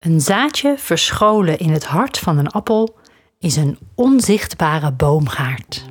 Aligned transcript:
Een 0.00 0.20
zaadje 0.20 0.74
verscholen 0.78 1.58
in 1.58 1.70
het 1.70 1.84
hart 1.84 2.18
van 2.18 2.38
een 2.38 2.48
appel 2.48 2.96
is 3.38 3.56
een 3.56 3.78
onzichtbare 3.94 4.92
boomgaard. 4.92 5.84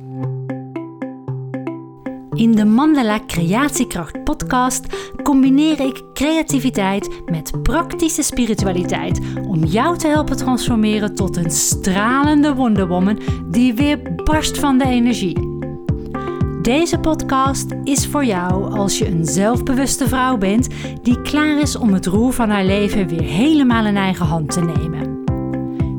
In 2.32 2.52
de 2.52 2.64
Mandala 2.64 3.20
Creatiekracht 3.26 4.24
podcast 4.24 4.84
combineer 5.22 5.80
ik 5.80 6.02
creativiteit 6.12 7.20
met 7.26 7.62
praktische 7.62 8.22
spiritualiteit 8.22 9.20
om 9.48 9.64
jou 9.64 9.98
te 9.98 10.08
helpen 10.08 10.36
transformeren 10.36 11.14
tot 11.14 11.36
een 11.36 11.50
stralende 11.50 12.54
wonderwoman 12.54 13.20
die 13.50 13.74
weer 13.74 14.14
barst 14.14 14.58
van 14.58 14.78
de 14.78 14.84
energie. 14.84 15.49
Deze 16.62 16.98
podcast 16.98 17.66
is 17.84 18.06
voor 18.06 18.24
jou 18.24 18.78
als 18.78 18.98
je 18.98 19.06
een 19.06 19.24
zelfbewuste 19.24 20.08
vrouw 20.08 20.36
bent 20.36 20.68
die 21.02 21.22
klaar 21.22 21.60
is 21.60 21.76
om 21.76 21.92
het 21.92 22.06
roer 22.06 22.32
van 22.32 22.50
haar 22.50 22.64
leven 22.64 23.08
weer 23.08 23.22
helemaal 23.22 23.86
in 23.86 23.96
eigen 23.96 24.26
hand 24.26 24.50
te 24.50 24.60
nemen. 24.60 25.24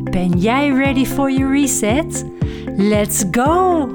Ben 0.04 0.29
jij 0.39 0.69
ready 0.69 1.05
for 1.05 1.32
your 1.32 1.60
reset? 1.60 2.25
Let's 2.75 3.24
go! 3.32 3.89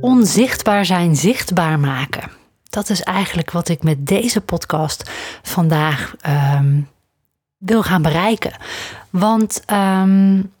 Onzichtbaar 0.00 0.84
zijn, 0.84 1.16
zichtbaar 1.16 1.80
maken. 1.80 2.30
Dat 2.62 2.88
is 2.88 3.02
eigenlijk 3.02 3.50
wat 3.50 3.68
ik 3.68 3.82
met 3.82 4.06
deze 4.06 4.40
podcast 4.40 5.10
vandaag 5.42 6.14
um, 6.56 6.88
wil 7.56 7.82
gaan 7.82 8.02
bereiken. 8.02 8.52
Want 9.10 9.62
um, 9.72 10.52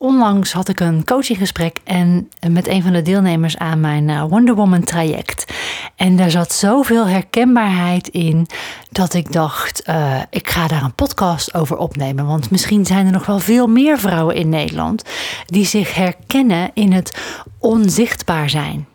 Onlangs 0.00 0.52
had 0.52 0.68
ik 0.68 0.80
een 0.80 1.04
coachinggesprek 1.04 1.78
en 1.84 2.30
met 2.50 2.68
een 2.68 2.82
van 2.82 2.92
de 2.92 3.02
deelnemers 3.02 3.56
aan 3.56 3.80
mijn 3.80 4.08
eh, 4.08 4.24
Wonder 4.28 4.54
Woman 4.54 4.84
traject. 4.84 5.54
En 5.96 6.16
daar 6.16 6.30
zat 6.30 6.52
zoveel 6.52 7.06
herkenbaarheid 7.06 8.08
in 8.08 8.46
dat 8.90 9.14
ik 9.14 9.32
dacht, 9.32 9.88
uh, 9.88 10.22
ik 10.30 10.50
ga 10.50 10.66
daar 10.66 10.82
een 10.82 10.94
podcast 10.94 11.54
over 11.54 11.76
opnemen. 11.76 12.26
Want 12.26 12.50
misschien 12.50 12.86
zijn 12.86 13.06
er 13.06 13.12
nog 13.12 13.26
wel 13.26 13.38
veel 13.38 13.66
meer 13.66 13.98
vrouwen 13.98 14.34
in 14.34 14.48
Nederland 14.48 15.02
die 15.46 15.64
zich 15.64 15.94
herkennen 15.94 16.70
in 16.74 16.92
het 16.92 17.18
onzichtbaar 17.58 18.50
zijn. 18.50 18.86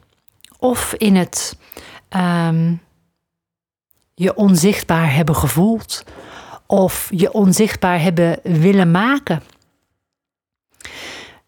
Of 0.58 0.94
in 0.97 1.16
het 1.16 1.58
um, 2.09 2.81
je 4.14 4.36
onzichtbaar 4.36 5.14
hebben 5.14 5.36
gevoeld. 5.36 6.03
Of 6.67 7.08
je 7.11 7.33
onzichtbaar 7.33 8.02
hebben 8.02 8.39
willen 8.44 8.92
maken 8.92 9.42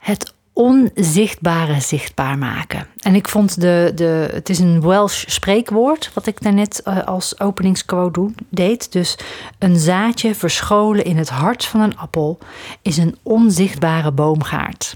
het 0.05 0.33
onzichtbare 0.53 1.81
zichtbaar 1.81 2.37
maken. 2.37 2.87
En 3.01 3.15
ik 3.15 3.27
vond 3.27 3.61
de, 3.61 3.91
de 3.95 4.29
het 4.33 4.49
is 4.49 4.59
een 4.59 4.81
Welsh 4.81 5.23
spreekwoord, 5.27 6.11
wat 6.13 6.27
ik 6.27 6.41
daarnet 6.41 6.81
uh, 6.85 7.03
als 7.03 7.39
openingsquote 7.39 8.29
deed. 8.49 8.91
Dus 8.91 9.17
een 9.59 9.77
zaadje 9.77 10.35
verscholen 10.35 11.05
in 11.05 11.17
het 11.17 11.29
hart 11.29 11.65
van 11.65 11.79
een 11.79 11.97
appel 11.97 12.37
is 12.81 12.97
een 12.97 13.17
onzichtbare 13.23 14.11
boomgaard. 14.11 14.95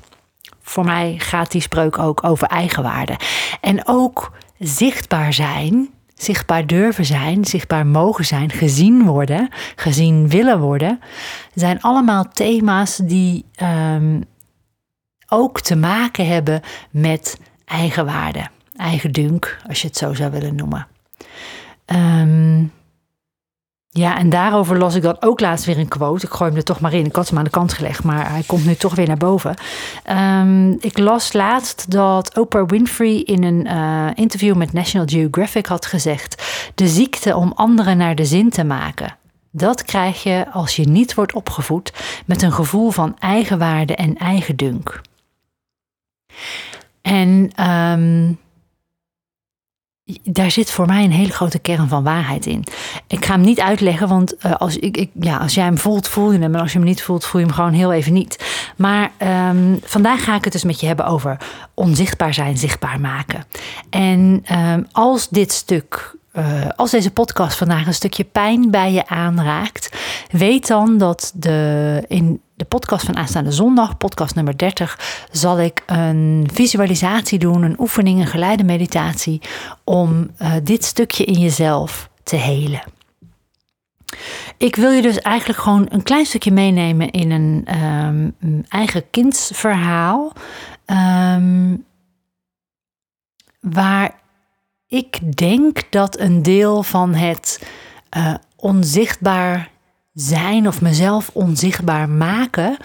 Voor 0.61 0.85
mij 0.85 1.15
gaat 1.17 1.51
die 1.51 1.61
spreuk 1.61 1.97
ook 1.97 2.23
over 2.23 2.47
eigenwaarde. 2.47 3.19
En 3.61 3.87
ook 3.87 4.31
zichtbaar 4.59 5.33
zijn, 5.33 5.89
zichtbaar 6.15 6.65
durven 6.65 7.05
zijn, 7.05 7.45
zichtbaar 7.45 7.87
mogen 7.87 8.25
zijn, 8.25 8.51
gezien 8.51 9.05
worden, 9.05 9.49
gezien 9.75 10.29
willen 10.29 10.59
worden, 10.59 10.99
zijn 11.53 11.81
allemaal 11.81 12.25
thema's 12.33 12.97
die 13.03 13.45
um, 13.61 14.23
ook 15.29 15.61
te 15.61 15.75
maken 15.75 16.27
hebben 16.27 16.61
met 16.91 17.37
eigenwaarde, 17.65 18.47
eigen 18.75 19.11
dunk, 19.11 19.57
als 19.67 19.81
je 19.81 19.87
het 19.87 19.97
zo 19.97 20.13
zou 20.13 20.31
willen 20.31 20.55
noemen. 20.55 20.87
Um, 21.85 22.71
ja, 23.91 24.17
en 24.17 24.29
daarover 24.29 24.77
las 24.77 24.95
ik 24.95 25.01
dan 25.01 25.17
ook 25.19 25.39
laatst 25.39 25.65
weer 25.65 25.77
een 25.77 25.87
quote. 25.87 26.25
Ik 26.25 26.31
gooi 26.31 26.49
hem 26.49 26.59
er 26.59 26.65
toch 26.65 26.79
maar 26.79 26.93
in. 26.93 27.05
Ik 27.05 27.15
had 27.15 27.29
hem 27.29 27.37
aan 27.37 27.43
de 27.43 27.49
kant 27.49 27.73
gelegd, 27.73 28.03
maar 28.03 28.29
hij 28.31 28.43
komt 28.45 28.65
nu 28.65 28.75
toch 28.75 28.95
weer 28.95 29.07
naar 29.07 29.17
boven. 29.17 29.55
Um, 30.09 30.77
ik 30.79 30.97
las 30.97 31.33
laatst 31.33 31.91
dat 31.91 32.37
Oprah 32.37 32.67
Winfrey 32.67 33.15
in 33.15 33.43
een 33.43 33.65
uh, 33.65 34.07
interview 34.13 34.55
met 34.55 34.73
National 34.73 35.07
Geographic 35.07 35.65
had 35.65 35.85
gezegd: 35.85 36.43
De 36.75 36.87
ziekte 36.87 37.35
om 37.35 37.51
anderen 37.55 37.97
naar 37.97 38.15
de 38.15 38.25
zin 38.25 38.49
te 38.49 38.63
maken. 38.63 39.17
Dat 39.51 39.83
krijg 39.83 40.23
je 40.23 40.45
als 40.51 40.75
je 40.75 40.87
niet 40.87 41.13
wordt 41.13 41.33
opgevoed 41.33 41.93
met 42.25 42.41
een 42.41 42.53
gevoel 42.53 42.89
van 42.89 43.15
eigenwaarde 43.19 43.95
en 43.95 44.17
eigendunk. 44.17 45.01
En 47.01 47.51
um, 47.69 48.37
daar 50.23 50.51
zit 50.51 50.71
voor 50.71 50.85
mij 50.85 51.03
een 51.03 51.11
hele 51.11 51.31
grote 51.31 51.59
kern 51.59 51.87
van 51.87 52.03
waarheid 52.03 52.45
in. 52.45 52.63
Ik 53.07 53.25
ga 53.25 53.33
hem 53.33 53.41
niet 53.41 53.59
uitleggen, 53.59 54.07
want 54.07 54.45
uh, 54.45 54.55
als, 54.55 54.77
ik, 54.77 54.97
ik, 54.97 55.09
ja, 55.19 55.37
als 55.37 55.53
jij 55.53 55.63
hem 55.63 55.77
voelt, 55.77 56.07
voel 56.07 56.31
je 56.31 56.39
hem. 56.39 56.55
En 56.55 56.61
als 56.61 56.71
je 56.71 56.77
hem 56.77 56.87
niet 56.87 57.01
voelt, 57.01 57.25
voel 57.25 57.41
je 57.41 57.47
hem 57.47 57.55
gewoon 57.55 57.73
heel 57.73 57.93
even 57.93 58.13
niet. 58.13 58.45
Maar 58.75 59.11
um, 59.49 59.79
vandaag 59.83 60.23
ga 60.23 60.35
ik 60.35 60.43
het 60.43 60.53
dus 60.53 60.63
met 60.63 60.79
je 60.79 60.87
hebben 60.87 61.05
over 61.05 61.37
onzichtbaar 61.73 62.33
zijn, 62.33 62.57
zichtbaar 62.57 62.99
maken. 62.99 63.45
En 63.89 64.43
um, 64.51 64.87
als 64.91 65.29
dit 65.29 65.51
stuk 65.51 66.17
uh, 66.33 66.69
als 66.75 66.91
deze 66.91 67.11
podcast 67.11 67.57
vandaag 67.57 67.87
een 67.87 67.93
stukje 67.93 68.23
pijn 68.23 68.71
bij 68.71 68.91
je 68.91 69.07
aanraakt, 69.07 69.89
weet 70.31 70.67
dan 70.67 70.97
dat 70.97 71.31
de, 71.35 72.03
in 72.07 72.41
de 72.59 72.65
podcast 72.65 73.05
van 73.05 73.17
aanstaande 73.17 73.51
zondag, 73.51 73.97
podcast 73.97 74.35
nummer 74.35 74.57
30, 74.57 75.27
zal 75.31 75.59
ik 75.59 75.83
een 75.85 76.49
visualisatie 76.53 77.39
doen, 77.39 77.61
een 77.61 77.79
oefening, 77.79 78.19
een 78.19 78.27
geleide 78.27 78.63
meditatie 78.63 79.41
om 79.83 80.29
uh, 80.41 80.53
dit 80.63 80.83
stukje 80.83 81.23
in 81.23 81.39
jezelf 81.39 82.09
te 82.23 82.35
helen. 82.35 82.81
Ik 84.57 84.75
wil 84.75 84.91
je 84.91 85.01
dus 85.01 85.19
eigenlijk 85.19 85.59
gewoon 85.59 85.85
een 85.89 86.03
klein 86.03 86.25
stukje 86.25 86.51
meenemen 86.51 87.11
in 87.11 87.31
een 87.31 87.83
um, 88.45 88.65
eigen 88.67 89.09
kindsverhaal. 89.09 90.33
Um, 90.85 91.85
waar 93.59 94.19
ik 94.87 95.37
denk 95.37 95.91
dat 95.91 96.19
een 96.19 96.43
deel 96.43 96.83
van 96.83 97.13
het 97.13 97.69
uh, 98.17 98.33
onzichtbaar 98.55 99.69
zijn 100.13 100.67
of 100.67 100.81
mezelf 100.81 101.29
onzichtbaar 101.33 102.09
maken, 102.09 102.77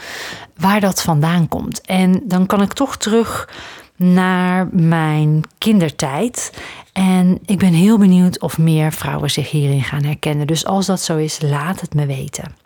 waar 0.56 0.80
dat 0.80 1.02
vandaan 1.02 1.48
komt. 1.48 1.80
En 1.80 2.20
dan 2.24 2.46
kan 2.46 2.62
ik 2.62 2.72
toch 2.72 2.96
terug 2.96 3.48
naar 3.96 4.68
mijn 4.72 5.42
kindertijd. 5.58 6.52
En 6.92 7.38
ik 7.46 7.58
ben 7.58 7.72
heel 7.72 7.98
benieuwd 7.98 8.40
of 8.40 8.58
meer 8.58 8.92
vrouwen 8.92 9.30
zich 9.30 9.50
hierin 9.50 9.82
gaan 9.82 10.04
herkennen. 10.04 10.46
Dus 10.46 10.64
als 10.64 10.86
dat 10.86 11.00
zo 11.00 11.16
is, 11.16 11.40
laat 11.40 11.80
het 11.80 11.94
me 11.94 12.06
weten. 12.06 12.63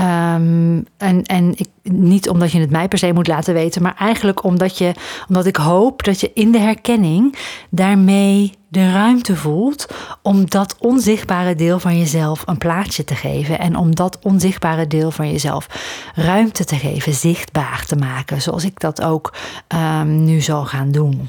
Um, 0.00 0.86
en 0.96 1.22
en 1.22 1.56
niet 1.82 2.28
omdat 2.28 2.52
je 2.52 2.60
het 2.60 2.70
mij 2.70 2.88
per 2.88 2.98
se 2.98 3.12
moet 3.12 3.26
laten 3.26 3.54
weten, 3.54 3.82
maar 3.82 3.94
eigenlijk 3.98 4.44
omdat, 4.44 4.78
je, 4.78 4.92
omdat 5.28 5.46
ik 5.46 5.56
hoop 5.56 6.02
dat 6.02 6.20
je 6.20 6.30
in 6.34 6.52
de 6.52 6.58
herkenning 6.58 7.36
daarmee 7.70 8.52
de 8.68 8.92
ruimte 8.92 9.36
voelt 9.36 9.86
om 10.22 10.50
dat 10.50 10.76
onzichtbare 10.78 11.54
deel 11.54 11.78
van 11.78 11.98
jezelf 11.98 12.42
een 12.46 12.58
plaatsje 12.58 13.04
te 13.04 13.14
geven. 13.14 13.58
En 13.58 13.76
om 13.76 13.94
dat 13.94 14.18
onzichtbare 14.22 14.86
deel 14.86 15.10
van 15.10 15.30
jezelf 15.30 15.66
ruimte 16.14 16.64
te 16.64 16.76
geven, 16.76 17.14
zichtbaar 17.14 17.84
te 17.86 17.96
maken. 17.96 18.42
Zoals 18.42 18.64
ik 18.64 18.80
dat 18.80 19.02
ook 19.02 19.34
um, 19.74 20.24
nu 20.24 20.40
zal 20.40 20.64
gaan 20.64 20.90
doen. 20.90 21.28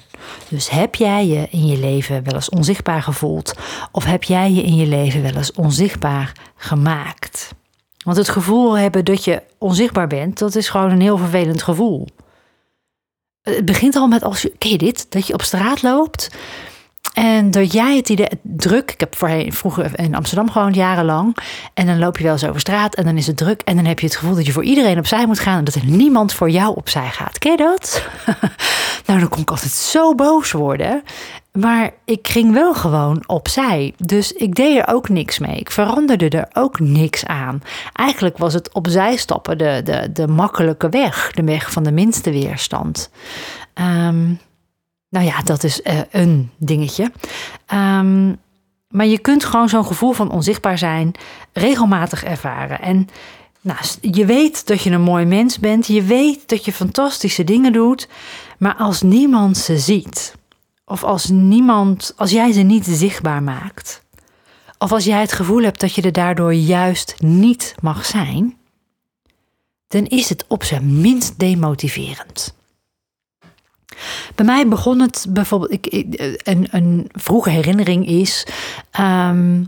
Dus 0.49 0.69
heb 0.69 0.95
jij 0.95 1.27
je 1.27 1.47
in 1.49 1.65
je 1.65 1.77
leven 1.77 2.23
wel 2.23 2.33
eens 2.33 2.49
onzichtbaar 2.49 3.01
gevoeld? 3.01 3.53
Of 3.91 4.05
heb 4.05 4.23
jij 4.23 4.51
je 4.51 4.63
in 4.63 4.75
je 4.75 4.87
leven 4.87 5.21
wel 5.21 5.35
eens 5.35 5.53
onzichtbaar 5.53 6.31
gemaakt? 6.55 7.53
Want 8.05 8.17
het 8.17 8.29
gevoel 8.29 8.77
hebben 8.77 9.05
dat 9.05 9.23
je 9.23 9.41
onzichtbaar 9.57 10.07
bent, 10.07 10.37
dat 10.39 10.55
is 10.55 10.69
gewoon 10.69 10.91
een 10.91 11.01
heel 11.01 11.17
vervelend 11.17 11.61
gevoel. 11.61 12.07
Het 13.41 13.65
begint 13.65 13.95
al 13.95 14.07
met 14.07 14.23
als 14.23 14.41
je, 14.41 14.53
ken 14.57 14.69
je 14.69 14.77
dit? 14.77 15.11
Dat 15.11 15.27
je 15.27 15.33
op 15.33 15.41
straat 15.41 15.81
loopt 15.81 16.29
en 17.15 17.51
dat 17.51 17.71
jij 17.71 17.95
het 17.95 18.09
idee, 18.09 18.29
druk. 18.41 18.91
Ik 18.91 18.99
heb 18.99 19.15
voorheen, 19.15 19.53
vroeger 19.53 19.99
in 19.99 20.15
Amsterdam 20.15 20.51
gewoond, 20.51 20.75
jarenlang. 20.75 21.37
En 21.73 21.85
dan 21.85 21.99
loop 21.99 22.17
je 22.17 22.23
wel 22.23 22.33
eens 22.33 22.45
over 22.45 22.59
straat 22.59 22.95
en 22.95 23.03
dan 23.03 23.17
is 23.17 23.27
het 23.27 23.37
druk. 23.37 23.61
En 23.61 23.75
dan 23.75 23.85
heb 23.85 23.99
je 23.99 24.05
het 24.05 24.15
gevoel 24.15 24.35
dat 24.35 24.45
je 24.45 24.51
voor 24.51 24.63
iedereen 24.63 24.97
opzij 24.97 25.25
moet 25.25 25.39
gaan 25.39 25.57
en 25.57 25.63
dat 25.63 25.75
er 25.75 25.85
niemand 25.85 26.33
voor 26.33 26.49
jou 26.49 26.75
opzij 26.75 27.09
gaat. 27.09 27.37
Ken 27.37 27.51
je 27.51 27.57
dat? 27.57 28.07
nou, 29.05 29.19
dan 29.19 29.29
kon 29.29 29.41
ik 29.41 29.49
altijd 29.49 29.71
zo 29.71 30.15
boos 30.15 30.51
worden. 30.51 31.03
Maar 31.55 31.91
ik 32.05 32.27
ging 32.27 32.53
wel 32.53 32.73
gewoon 32.73 33.23
opzij. 33.25 33.93
Dus 33.97 34.31
ik 34.31 34.55
deed 34.55 34.77
er 34.77 34.87
ook 34.87 35.09
niks 35.09 35.39
mee. 35.39 35.55
Ik 35.55 35.71
veranderde 35.71 36.29
er 36.29 36.47
ook 36.53 36.79
niks 36.79 37.25
aan. 37.25 37.61
Eigenlijk 37.93 38.37
was 38.37 38.53
het 38.53 38.73
opzij 38.73 39.15
stappen 39.15 39.57
de, 39.57 39.81
de, 39.83 40.11
de 40.11 40.27
makkelijke 40.27 40.89
weg. 40.89 41.31
De 41.31 41.43
weg 41.43 41.71
van 41.71 41.83
de 41.83 41.91
minste 41.91 42.31
weerstand. 42.31 43.09
Um, 43.73 44.39
nou 45.09 45.25
ja, 45.25 45.41
dat 45.41 45.63
is 45.63 45.81
uh, 45.83 45.99
een 46.11 46.51
dingetje. 46.57 47.11
Um, 47.73 48.37
maar 48.89 49.05
je 49.05 49.19
kunt 49.19 49.45
gewoon 49.45 49.69
zo'n 49.69 49.85
gevoel 49.85 50.11
van 50.11 50.31
onzichtbaar 50.31 50.77
zijn 50.77 51.11
regelmatig 51.53 52.23
ervaren. 52.23 52.81
En 52.81 53.07
nou, 53.61 53.79
je 54.01 54.25
weet 54.25 54.67
dat 54.67 54.81
je 54.81 54.91
een 54.91 55.01
mooi 55.01 55.25
mens 55.25 55.59
bent. 55.59 55.87
Je 55.87 56.03
weet 56.03 56.49
dat 56.49 56.65
je 56.65 56.73
fantastische 56.73 57.43
dingen 57.43 57.73
doet. 57.73 58.07
Maar 58.57 58.75
als 58.75 59.01
niemand 59.01 59.57
ze 59.57 59.77
ziet, 59.77 60.35
of 60.85 61.03
als 61.03 61.29
niemand, 61.29 62.13
als 62.15 62.31
jij 62.31 62.51
ze 62.51 62.61
niet 62.61 62.85
zichtbaar 62.85 63.43
maakt, 63.43 64.03
of 64.77 64.91
als 64.91 65.03
jij 65.03 65.21
het 65.21 65.31
gevoel 65.31 65.63
hebt 65.63 65.79
dat 65.79 65.93
je 65.93 66.01
er 66.01 66.11
daardoor 66.11 66.53
juist 66.53 67.15
niet 67.19 67.75
mag 67.81 68.05
zijn, 68.05 68.57
dan 69.87 70.05
is 70.05 70.29
het 70.29 70.45
op 70.47 70.63
zijn 70.63 71.01
minst 71.01 71.39
demotiverend. 71.39 72.55
Bij 74.35 74.45
mij 74.45 74.67
begon 74.67 74.99
het 74.99 75.25
bijvoorbeeld, 75.29 75.71
ik, 75.71 75.85
een, 76.43 76.67
een 76.71 77.09
vroege 77.11 77.49
herinnering 77.49 78.07
is, 78.07 78.47
ehm, 78.91 79.63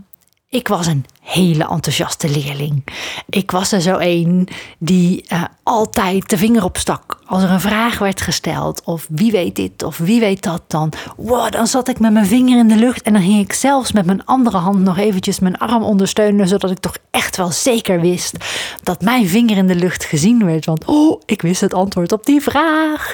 ik 0.50 0.68
was 0.68 0.86
een 0.86 1.04
hele 1.20 1.68
enthousiaste 1.68 2.28
leerling. 2.28 2.84
Ik 3.28 3.50
was 3.50 3.72
er 3.72 3.80
zo 3.80 3.96
een 3.98 4.48
die 4.78 5.24
uh, 5.32 5.44
altijd 5.62 6.28
de 6.28 6.38
vinger 6.38 6.64
opstak. 6.64 7.18
Als 7.26 7.42
er 7.42 7.50
een 7.50 7.60
vraag 7.60 7.98
werd 7.98 8.20
gesteld, 8.20 8.82
of 8.84 9.06
wie 9.10 9.30
weet 9.30 9.56
dit, 9.56 9.82
of 9.82 9.98
wie 9.98 10.20
weet 10.20 10.42
dat, 10.42 10.62
dan, 10.66 10.92
wow, 11.16 11.50
dan 11.50 11.66
zat 11.66 11.88
ik 11.88 11.98
met 11.98 12.12
mijn 12.12 12.26
vinger 12.26 12.58
in 12.58 12.68
de 12.68 12.76
lucht 12.76 13.02
en 13.02 13.12
dan 13.12 13.22
ging 13.22 13.40
ik 13.40 13.52
zelfs 13.52 13.92
met 13.92 14.06
mijn 14.06 14.24
andere 14.24 14.56
hand 14.56 14.78
nog 14.78 14.98
eventjes 14.98 15.38
mijn 15.38 15.58
arm 15.58 15.82
ondersteunen, 15.82 16.48
zodat 16.48 16.70
ik 16.70 16.78
toch 16.78 16.96
echt 17.10 17.36
wel 17.36 17.50
zeker 17.50 18.00
wist 18.00 18.36
dat 18.82 19.02
mijn 19.02 19.28
vinger 19.28 19.56
in 19.56 19.66
de 19.66 19.74
lucht 19.74 20.04
gezien 20.04 20.44
werd. 20.44 20.64
Want, 20.64 20.84
oh, 20.84 21.20
ik 21.26 21.42
wist 21.42 21.60
het 21.60 21.74
antwoord 21.74 22.12
op 22.12 22.26
die 22.26 22.40
vraag. 22.40 23.12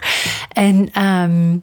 En, 0.53 1.03
um, 1.03 1.63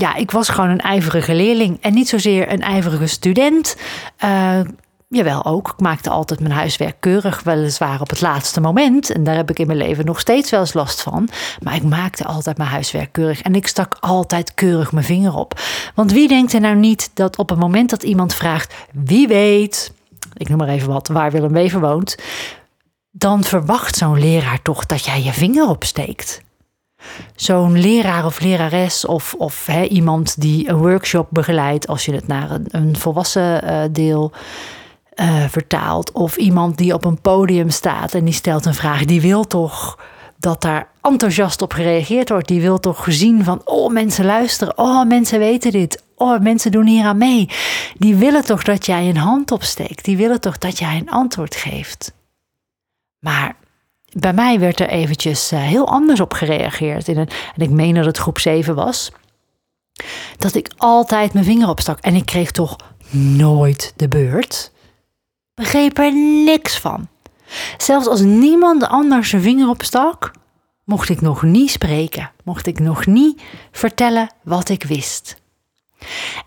ja, 0.00 0.14
ik 0.14 0.30
was 0.30 0.48
gewoon 0.48 0.70
een 0.70 0.80
ijverige 0.80 1.34
leerling 1.34 1.78
en 1.80 1.94
niet 1.94 2.08
zozeer 2.08 2.52
een 2.52 2.60
ijverige 2.60 3.06
student. 3.06 3.76
Uh, 4.24 4.60
jawel 5.08 5.44
ook. 5.44 5.68
Ik 5.68 5.80
maakte 5.80 6.10
altijd 6.10 6.40
mijn 6.40 6.52
huiswerk 6.52 6.96
keurig, 7.00 7.42
weliswaar 7.42 8.00
op 8.00 8.10
het 8.10 8.20
laatste 8.20 8.60
moment. 8.60 9.10
En 9.10 9.24
daar 9.24 9.36
heb 9.36 9.50
ik 9.50 9.58
in 9.58 9.66
mijn 9.66 9.78
leven 9.78 10.04
nog 10.04 10.20
steeds 10.20 10.50
wel 10.50 10.60
eens 10.60 10.72
last 10.72 11.02
van. 11.02 11.28
Maar 11.62 11.74
ik 11.74 11.82
maakte 11.82 12.24
altijd 12.24 12.56
mijn 12.56 12.70
huiswerk 12.70 13.12
keurig. 13.12 13.42
En 13.42 13.54
ik 13.54 13.66
stak 13.66 13.96
altijd 14.00 14.54
keurig 14.54 14.92
mijn 14.92 15.04
vinger 15.04 15.34
op. 15.34 15.60
Want 15.94 16.12
wie 16.12 16.28
denkt 16.28 16.52
er 16.52 16.60
nou 16.60 16.76
niet 16.76 17.10
dat 17.14 17.38
op 17.38 17.48
het 17.48 17.58
moment 17.58 17.90
dat 17.90 18.02
iemand 18.02 18.34
vraagt: 18.34 18.74
wie 18.92 19.28
weet, 19.28 19.92
ik 20.34 20.48
noem 20.48 20.58
maar 20.58 20.68
even 20.68 20.88
wat, 20.88 21.08
waar 21.08 21.30
Willem 21.30 21.52
Wever 21.52 21.80
woont. 21.80 22.16
Dan 23.10 23.44
verwacht 23.44 23.96
zo'n 23.96 24.18
leraar 24.18 24.62
toch 24.62 24.86
dat 24.86 25.04
jij 25.04 25.22
je 25.22 25.32
vinger 25.32 25.68
opsteekt 25.68 26.42
zo'n 27.34 27.80
leraar 27.80 28.24
of 28.24 28.40
lerares 28.40 29.04
of, 29.04 29.34
of 29.38 29.68
iemand 29.88 30.40
die 30.40 30.68
een 30.68 30.76
workshop 30.76 31.26
begeleidt, 31.30 31.86
als 31.86 32.04
je 32.04 32.14
het 32.14 32.26
naar 32.26 32.58
een, 32.68 32.96
volwassen 32.96 33.64
uh, 33.64 33.82
deel 33.90 34.32
uh, 35.14 35.44
vertaalt, 35.48 36.12
of 36.12 36.36
iemand 36.36 36.76
die 36.76 36.94
op 36.94 37.04
een 37.04 37.20
podium 37.20 37.70
staat 37.70 38.14
en 38.14 38.24
die 38.24 38.34
stelt 38.34 38.66
een 38.66 38.74
vraag, 38.74 39.04
die 39.04 39.20
wil 39.20 39.46
toch 39.46 39.98
dat 40.40 40.62
daar 40.62 40.88
enthousiast 41.00 41.62
op 41.62 41.72
gereageerd 41.72 42.28
wordt. 42.28 42.48
Die 42.48 42.60
wil 42.60 42.78
toch 42.78 43.06
zien 43.08 43.44
van, 43.44 43.60
oh 43.64 43.92
mensen 43.92 44.24
luisteren, 44.24 44.78
oh 44.78 45.06
mensen 45.06 45.38
weten 45.38 45.72
dit, 45.72 46.02
oh 46.14 46.40
mensen 46.40 46.70
doen 46.70 46.86
hier 46.86 47.04
aan 47.04 47.18
mee. 47.18 47.48
Die 47.98 48.14
willen 48.14 48.44
toch 48.44 48.62
dat 48.62 48.86
jij 48.86 49.08
een 49.08 49.16
hand 49.16 49.50
opsteekt, 49.50 50.04
die 50.04 50.16
willen 50.16 50.40
toch 50.40 50.58
dat 50.58 50.78
jij 50.78 50.96
een 50.96 51.10
antwoord 51.10 51.56
geeft. 51.56 52.12
Maar 53.18 53.56
bij 54.12 54.32
mij 54.32 54.58
werd 54.60 54.80
er 54.80 54.88
eventjes 54.88 55.50
eh, 55.50 55.60
heel 55.60 55.88
anders 55.88 56.20
op 56.20 56.32
gereageerd. 56.32 57.08
In 57.08 57.18
een, 57.18 57.28
en 57.56 57.62
ik 57.62 57.70
meen 57.70 57.94
dat 57.94 58.04
het 58.04 58.18
groep 58.18 58.38
7 58.38 58.74
was. 58.74 59.12
Dat 60.36 60.54
ik 60.54 60.70
altijd 60.76 61.32
mijn 61.32 61.44
vinger 61.44 61.68
opstak. 61.68 61.98
En 61.98 62.14
ik 62.14 62.26
kreeg 62.26 62.50
toch 62.50 62.76
nooit 63.10 63.92
de 63.96 64.08
beurt. 64.08 64.72
Begreep 65.54 65.98
er 65.98 66.14
niks 66.44 66.78
van. 66.78 67.08
Zelfs 67.78 68.06
als 68.06 68.20
niemand 68.20 68.88
anders 68.88 69.28
zijn 69.28 69.42
vinger 69.42 69.68
opstak, 69.68 70.30
mocht 70.84 71.08
ik 71.08 71.20
nog 71.20 71.42
niet 71.42 71.70
spreken. 71.70 72.30
Mocht 72.44 72.66
ik 72.66 72.78
nog 72.78 73.06
niet 73.06 73.42
vertellen 73.72 74.34
wat 74.42 74.68
ik 74.68 74.82
wist. 74.82 75.36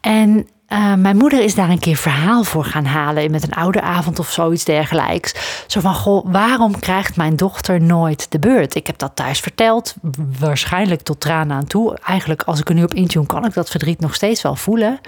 En 0.01 0.47
uh, 0.73 0.93
mijn 0.93 1.17
moeder 1.17 1.43
is 1.43 1.55
daar 1.55 1.69
een 1.69 1.79
keer 1.79 1.95
verhaal 1.95 2.43
voor 2.43 2.65
gaan 2.65 2.85
halen 2.85 3.31
met 3.31 3.43
een 3.43 3.53
oude 3.53 3.81
avond 3.81 4.19
of 4.19 4.31
zoiets 4.31 4.63
dergelijks. 4.63 5.33
Zo 5.67 5.79
van, 5.79 5.93
goh, 5.93 6.25
waarom 6.31 6.79
krijgt 6.79 7.15
mijn 7.15 7.35
dochter 7.35 7.81
nooit 7.81 8.31
de 8.31 8.39
beurt? 8.39 8.75
Ik 8.75 8.87
heb 8.87 8.97
dat 8.97 9.15
thuis 9.15 9.39
verteld, 9.39 9.95
waarschijnlijk 10.39 11.01
tot 11.01 11.19
tranen 11.19 11.57
aan 11.57 11.67
toe. 11.67 11.97
Eigenlijk, 12.05 12.43
als 12.43 12.59
ik 12.59 12.69
er 12.69 12.75
nu 12.75 12.83
op 12.83 12.93
intune, 12.93 13.25
kan 13.25 13.45
ik 13.45 13.53
dat 13.53 13.69
verdriet 13.69 13.99
nog 13.99 14.15
steeds 14.15 14.41
wel 14.41 14.55
voelen. 14.55 14.99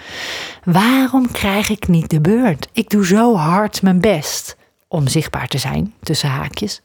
Waarom 0.63 1.31
krijg 1.31 1.69
ik 1.69 1.87
niet 1.87 2.09
de 2.09 2.21
beurt? 2.21 2.67
Ik 2.71 2.89
doe 2.89 3.05
zo 3.05 3.35
hard 3.35 3.81
mijn 3.81 3.99
best 3.99 4.55
om 4.87 5.07
zichtbaar 5.07 5.47
te 5.47 5.57
zijn, 5.57 5.93
tussen 6.03 6.29
haakjes. 6.29 6.81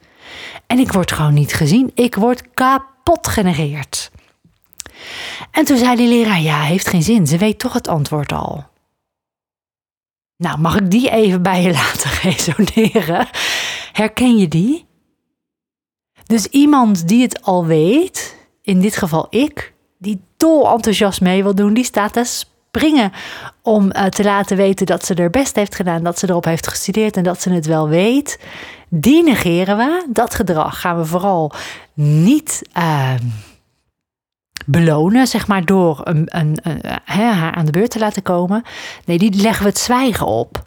En 0.66 0.78
ik 0.78 0.92
word 0.92 1.12
gewoon 1.12 1.34
niet 1.34 1.52
gezien. 1.52 1.90
Ik 1.94 2.14
word 2.14 2.42
kapot 2.54 3.28
genereerd. 3.28 4.10
En 5.50 5.64
toen 5.64 5.76
zei 5.76 5.96
die 5.96 6.08
leraar: 6.08 6.40
Ja, 6.40 6.60
heeft 6.60 6.88
geen 6.88 7.02
zin. 7.02 7.26
Ze 7.26 7.38
weet 7.38 7.58
toch 7.58 7.72
het 7.72 7.88
antwoord 7.88 8.32
al. 8.32 8.64
Nou, 10.36 10.58
mag 10.58 10.76
ik 10.76 10.90
die 10.90 11.10
even 11.10 11.42
bij 11.42 11.62
je 11.62 11.72
laten 11.82 12.10
resoneren? 12.10 13.28
Herken 13.92 14.36
je 14.36 14.48
die? 14.48 14.88
Dus 16.26 16.46
iemand 16.46 17.08
die 17.08 17.22
het 17.22 17.42
al 17.42 17.66
weet, 17.66 18.36
in 18.62 18.80
dit 18.80 18.96
geval 18.96 19.26
ik, 19.30 19.72
die 19.98 20.20
dol 20.36 20.70
enthousiast 20.70 21.20
mee 21.20 21.42
wil 21.42 21.54
doen, 21.54 21.74
die 21.74 21.84
staat 21.84 22.12
te 22.12 22.24
springen 22.24 23.12
om 23.62 23.90
uh, 23.92 24.04
te 24.04 24.24
laten 24.24 24.56
weten 24.56 24.86
dat 24.86 25.04
ze 25.04 25.14
er 25.14 25.30
best 25.30 25.56
heeft 25.56 25.74
gedaan, 25.74 26.02
dat 26.02 26.18
ze 26.18 26.28
erop 26.28 26.44
heeft 26.44 26.66
gestudeerd 26.66 27.16
en 27.16 27.22
dat 27.22 27.42
ze 27.42 27.50
het 27.50 27.66
wel 27.66 27.88
weet. 27.88 28.38
Die 28.88 29.22
negeren 29.22 29.76
we. 29.76 30.06
Dat 30.08 30.34
gedrag 30.34 30.80
gaan 30.80 30.96
we 30.96 31.04
vooral 31.04 31.52
niet. 31.94 32.62
Uh, 32.78 33.14
belonen, 34.66 35.26
zeg 35.26 35.46
maar, 35.46 35.64
door 35.64 36.00
een, 36.04 36.24
een, 36.26 36.58
een, 36.62 36.80
haar 37.04 37.54
aan 37.54 37.64
de 37.64 37.72
beurt 37.72 37.90
te 37.90 37.98
laten 37.98 38.22
komen. 38.22 38.62
Nee, 39.04 39.18
die 39.18 39.34
leggen 39.34 39.62
we 39.62 39.68
het 39.68 39.78
zwijgen 39.78 40.26
op. 40.26 40.64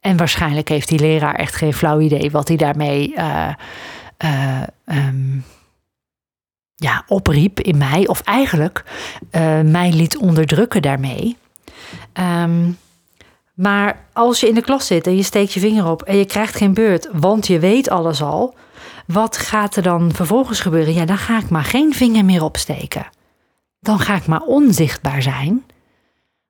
En 0.00 0.16
waarschijnlijk 0.16 0.68
heeft 0.68 0.88
die 0.88 0.98
leraar 0.98 1.34
echt 1.34 1.54
geen 1.54 1.74
flauw 1.74 2.00
idee 2.00 2.30
wat 2.30 2.48
hij 2.48 2.56
daarmee 2.56 3.14
uh, 3.16 3.48
uh, 4.24 4.62
um, 4.84 5.44
ja, 6.74 7.04
opriep 7.06 7.60
in 7.60 7.78
mij, 7.78 8.06
of 8.06 8.20
eigenlijk 8.20 8.84
uh, 9.32 9.60
mij 9.60 9.92
liet 9.92 10.16
onderdrukken 10.16 10.82
daarmee. 10.82 11.36
Um, 12.20 12.78
maar 13.54 14.04
als 14.12 14.40
je 14.40 14.48
in 14.48 14.54
de 14.54 14.62
klas 14.62 14.86
zit 14.86 15.06
en 15.06 15.16
je 15.16 15.22
steekt 15.22 15.52
je 15.52 15.60
vinger 15.60 15.86
op 15.86 16.02
en 16.02 16.16
je 16.16 16.24
krijgt 16.24 16.54
geen 16.54 16.74
beurt, 16.74 17.08
want 17.12 17.46
je 17.46 17.58
weet 17.58 17.90
alles 17.90 18.22
al, 18.22 18.54
wat 19.06 19.36
gaat 19.36 19.76
er 19.76 19.82
dan 19.82 20.12
vervolgens 20.14 20.60
gebeuren? 20.60 20.94
Ja, 20.94 21.04
dan 21.04 21.18
ga 21.18 21.38
ik 21.38 21.48
maar 21.48 21.64
geen 21.64 21.94
vinger 21.94 22.24
meer 22.24 22.42
opsteken. 22.42 23.06
Dan 23.80 23.98
ga 23.98 24.14
ik 24.14 24.26
maar 24.26 24.40
onzichtbaar 24.40 25.22
zijn. 25.22 25.64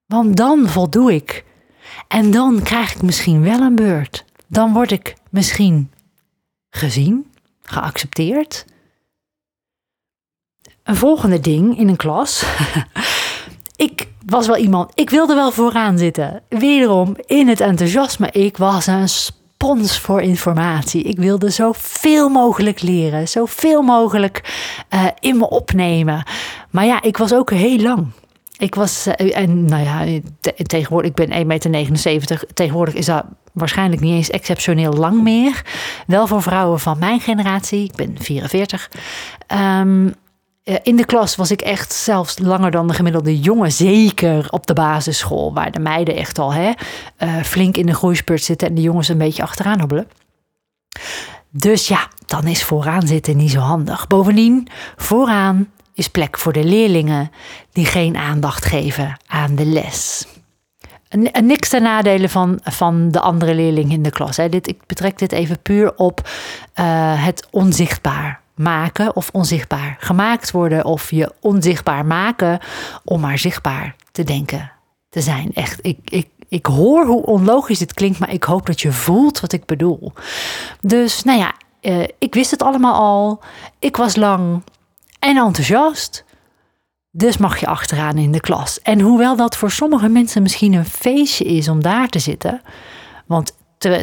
Want 0.06 0.36
dan 0.36 0.68
voldoe 0.68 1.14
ik. 1.14 1.44
En 2.08 2.30
dan 2.30 2.62
krijg 2.62 2.94
ik 2.94 3.02
misschien 3.02 3.42
wel 3.42 3.60
een 3.60 3.74
beurt. 3.74 4.24
Dan 4.46 4.72
word 4.72 4.90
ik 4.90 5.14
misschien 5.30 5.92
gezien, 6.70 7.32
geaccepteerd. 7.62 8.64
Een 10.82 10.96
volgende 10.96 11.40
ding 11.40 11.78
in 11.78 11.88
een 11.88 11.96
klas. 11.96 12.44
ik 13.76 14.08
was 14.26 14.46
wel 14.46 14.56
iemand, 14.56 14.90
ik 14.94 15.10
wilde 15.10 15.34
wel 15.34 15.52
vooraan 15.52 15.98
zitten. 15.98 16.42
Wederom 16.48 17.16
in 17.26 17.48
het 17.48 17.60
enthousiasme. 17.60 18.30
Ik 18.30 18.56
was 18.56 18.86
een 18.86 19.08
spons 19.62 19.98
voor 19.98 20.20
informatie. 20.20 21.02
Ik 21.02 21.18
wilde 21.18 21.50
zoveel 21.50 22.28
mogelijk 22.28 22.82
leren, 22.82 23.28
zoveel 23.28 23.82
mogelijk 23.82 24.54
uh, 24.94 25.06
in 25.20 25.36
me 25.36 25.48
opnemen. 25.48 26.26
Maar 26.70 26.84
ja, 26.84 27.02
ik 27.02 27.16
was 27.16 27.34
ook 27.34 27.50
heel 27.50 27.78
lang. 27.78 28.06
Ik 28.58 28.74
was, 28.74 29.06
uh, 29.06 29.36
en 29.38 29.64
nou 29.64 29.84
ja, 29.84 30.20
tegenwoordig, 30.66 31.10
ik 31.10 31.16
ben 31.16 31.60
1,79 31.70 32.02
meter. 32.02 32.44
Tegenwoordig 32.54 32.94
is 32.94 33.06
dat 33.06 33.24
waarschijnlijk 33.52 34.02
niet 34.02 34.14
eens 34.14 34.30
exceptioneel 34.30 34.92
lang 34.92 35.22
meer. 35.22 35.62
Wel 36.06 36.26
voor 36.26 36.42
vrouwen 36.42 36.80
van 36.80 36.98
mijn 36.98 37.20
generatie, 37.20 37.84
ik 37.84 37.94
ben 37.94 38.16
44. 38.18 38.90
Um, 39.48 40.06
eh, 40.06 40.12
in 40.82 40.96
de 40.96 41.04
klas 41.04 41.36
was 41.36 41.50
ik 41.50 41.60
echt 41.60 41.92
zelfs 41.92 42.38
langer 42.38 42.70
dan 42.70 42.86
de 42.88 42.94
gemiddelde 42.94 43.38
jongen. 43.38 43.72
Zeker 43.72 44.46
op 44.50 44.66
de 44.66 44.72
basisschool, 44.72 45.54
waar 45.54 45.70
de 45.70 45.78
meiden 45.78 46.16
echt 46.16 46.38
al 46.38 46.52
hè, 46.52 46.72
uh, 47.18 47.42
flink 47.42 47.76
in 47.76 47.86
de 47.86 47.94
groeispurt 47.94 48.42
zitten 48.42 48.68
en 48.68 48.74
de 48.74 48.80
jongens 48.80 49.08
een 49.08 49.18
beetje 49.18 49.42
achteraan 49.42 49.80
hobbelen. 49.80 50.08
Dus 51.50 51.88
ja, 51.88 52.08
dan 52.26 52.46
is 52.46 52.62
vooraan 52.62 53.06
zitten 53.06 53.36
niet 53.36 53.50
zo 53.50 53.58
handig. 53.58 54.06
Bovendien, 54.06 54.68
vooraan 54.96 55.70
is 55.94 56.08
plek 56.08 56.38
voor 56.38 56.52
de 56.52 56.64
leerlingen 56.64 57.30
die 57.72 57.86
geen 57.86 58.16
aandacht 58.16 58.64
geven 58.64 59.16
aan 59.26 59.54
de 59.54 59.64
les. 59.64 60.26
niks 61.40 61.68
ten 61.68 61.82
nadele 61.82 62.28
van, 62.28 62.60
van 62.62 63.10
de 63.10 63.20
andere 63.20 63.54
leerling 63.54 63.92
in 63.92 64.02
de 64.02 64.10
klas. 64.10 64.36
Hè. 64.36 64.48
Dit, 64.48 64.68
ik 64.68 64.86
betrek 64.86 65.18
dit 65.18 65.32
even 65.32 65.62
puur 65.62 65.96
op 65.96 66.28
het 67.16 67.46
onzichtbaar 67.50 68.41
maken 68.54 69.16
of 69.16 69.28
onzichtbaar 69.32 69.96
gemaakt 70.00 70.50
worden 70.50 70.84
of 70.84 71.10
je 71.10 71.32
onzichtbaar 71.40 72.06
maken 72.06 72.58
om 73.04 73.20
maar 73.20 73.38
zichtbaar 73.38 73.96
te 74.12 74.22
denken 74.22 74.72
te 75.08 75.20
zijn. 75.20 75.50
Echt, 75.54 75.78
ik, 75.82 75.98
ik, 76.04 76.28
ik 76.48 76.66
hoor 76.66 77.06
hoe 77.06 77.26
onlogisch 77.26 77.78
dit 77.78 77.94
klinkt, 77.94 78.18
maar 78.18 78.32
ik 78.32 78.44
hoop 78.44 78.66
dat 78.66 78.80
je 78.80 78.92
voelt 78.92 79.40
wat 79.40 79.52
ik 79.52 79.64
bedoel. 79.64 80.12
Dus 80.80 81.22
nou 81.22 81.38
ja, 81.38 81.54
eh, 81.80 82.02
ik 82.18 82.34
wist 82.34 82.50
het 82.50 82.62
allemaal 82.62 82.94
al. 82.94 83.40
Ik 83.78 83.96
was 83.96 84.16
lang 84.16 84.62
en 85.18 85.36
enthousiast. 85.36 86.24
Dus 87.10 87.36
mag 87.36 87.58
je 87.58 87.66
achteraan 87.66 88.18
in 88.18 88.32
de 88.32 88.40
klas. 88.40 88.80
En 88.80 89.00
hoewel 89.00 89.36
dat 89.36 89.56
voor 89.56 89.70
sommige 89.70 90.08
mensen 90.08 90.42
misschien 90.42 90.72
een 90.72 90.84
feestje 90.84 91.44
is 91.44 91.68
om 91.68 91.82
daar 91.82 92.08
te 92.08 92.18
zitten. 92.18 92.62
Want 93.26 93.54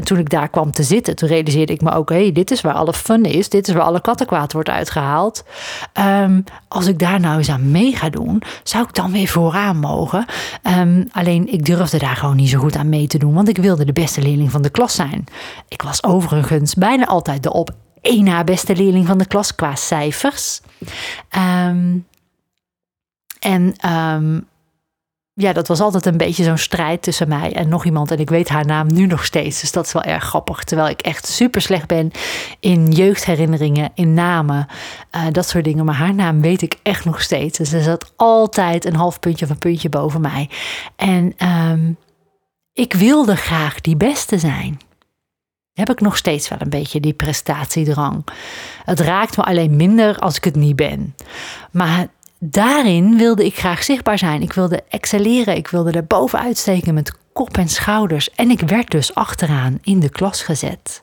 toen 0.04 0.18
ik 0.18 0.30
daar 0.30 0.50
kwam 0.50 0.72
te 0.72 0.84
zitten, 0.84 1.16
toen 1.16 1.30
realiseerde 1.30 1.74
ik 1.74 1.82
me 1.82 1.92
ook: 1.92 2.10
hé, 2.10 2.16
hey, 2.16 2.32
dit 2.32 2.52
is 2.52 2.62
waar 2.62 2.74
alle 2.74 2.94
fun 2.94 3.24
is. 3.24 3.50
Dit 3.50 3.68
is 3.68 3.74
waar 3.74 3.84
alle 3.84 4.02
kattenkwaad 4.02 4.54
wordt 4.54 4.70
uitgehaald. 4.70 5.44
Ehm, 5.94 6.42
als 6.68 6.88
ik 6.88 7.00
daar 7.00 7.20
nou 7.20 7.38
eens 7.38 7.50
aan 7.50 7.72
mee 7.72 7.96
ga 7.96 8.10
doen, 8.10 8.42
zou 8.64 8.84
ik 8.84 8.96
dan 8.96 9.12
weer 9.12 9.28
vooraan 9.28 9.78
mogen. 9.78 10.26
Ehm, 10.64 11.04
alleen 11.12 11.54
ik 11.54 11.66
durfde 11.66 11.98
daar 11.98 12.16
gewoon 12.16 12.36
niet 12.36 12.50
zo 12.50 12.60
goed 12.60 12.76
aan 12.76 12.90
mee 12.90 13.08
te 13.08 13.18
doen, 13.18 13.34
want 13.34 13.50
ik 13.50 13.58
wilde 13.58 13.86
de 13.86 13.94
beste 13.94 14.22
leerling 14.22 14.52
van 14.52 14.62
de 14.62 14.70
klas 14.70 14.96
zijn. 14.96 15.24
Ik 15.68 15.82
was 15.82 16.04
overigens 16.04 16.74
bijna 16.74 17.06
altijd 17.06 17.44
de 17.44 17.54
op 17.54 17.72
één 18.02 18.24
na 18.24 18.44
beste 18.44 18.76
leerling 18.76 19.08
van 19.08 19.18
de 19.18 19.26
klas 19.26 19.56
qua 19.56 19.76
cijfers. 19.76 20.62
Um, 21.38 22.08
en 23.40 23.76
ja, 25.40 25.54
dat 25.54 25.68
was 25.68 25.80
altijd 25.80 26.06
een 26.06 26.18
beetje 26.18 26.44
zo'n 26.44 26.58
strijd 26.58 27.02
tussen 27.02 27.28
mij 27.28 27.54
en 27.54 27.70
nog 27.70 27.86
iemand. 27.86 28.12
En 28.12 28.20
ik 28.20 28.30
weet 28.30 28.50
haar 28.50 28.66
naam 28.66 28.94
nu 28.94 29.06
nog 29.06 29.26
steeds. 29.26 29.62
Dus 29.62 29.72
dat 29.72 29.86
is 29.86 29.94
wel 29.94 30.04
erg 30.04 30.24
grappig. 30.24 30.64
Terwijl 30.64 30.90
ik 30.90 31.02
echt 31.02 31.28
super 31.28 31.62
slecht 31.62 31.88
ben 31.88 32.12
in 32.60 32.92
jeugdherinneringen, 32.92 33.92
in 33.94 34.14
namen, 34.14 34.68
uh, 35.16 35.22
dat 35.32 35.48
soort 35.48 35.64
dingen. 35.64 35.86
Maar 35.86 35.96
haar 35.96 36.14
naam 36.14 36.42
weet 36.42 36.62
ik 36.62 36.78
echt 36.84 37.06
nog 37.06 37.22
steeds. 37.22 37.58
Dus 37.58 37.70
ze 37.70 37.82
zat 37.82 38.14
altijd 38.16 38.86
een 38.86 38.96
half 38.96 39.20
puntje 39.20 39.46
of 39.46 39.52
een 39.52 39.58
puntje 39.58 39.90
boven 39.90 40.22
mij. 40.22 40.50
En 40.96 41.34
um, 41.48 41.98
ik 42.74 42.94
wilde 42.94 43.36
graag 43.36 43.82
die 43.82 43.98
beste 43.98 44.38
zijn. 44.38 44.80
Heb 45.74 45.90
ik 45.90 46.02
nog 46.02 46.18
steeds 46.18 46.50
wel 46.50 46.62
een 46.62 46.70
beetje 46.70 47.00
die 47.00 47.14
prestatiedrang. 47.14 48.24
Het 48.84 49.00
raakt 49.00 49.38
me 49.38 49.44
alleen 49.44 49.76
minder 49.76 50.18
als 50.18 50.38
ik 50.38 50.44
het 50.44 50.56
niet 50.56 50.76
ben. 50.76 51.16
Maar 51.72 52.08
daarin 52.40 53.18
wilde 53.18 53.46
ik 53.46 53.58
graag 53.58 53.84
zichtbaar 53.84 54.18
zijn. 54.18 54.42
Ik 54.42 54.54
wilde 54.54 54.84
excelleren. 54.90 55.56
Ik 55.56 55.68
wilde 55.68 55.92
er 55.92 56.06
bovenuit 56.06 56.58
steken 56.58 56.94
met 56.94 57.18
kop 57.34 57.58
en 57.58 57.70
schouders. 57.70 58.30
En 58.30 58.50
ik 58.50 58.60
werd 58.60 58.92
dus 58.92 59.16
achteraan 59.16 59.80
in 59.82 60.00
de 60.00 60.10
klas 60.10 60.44
gezet. 60.44 61.00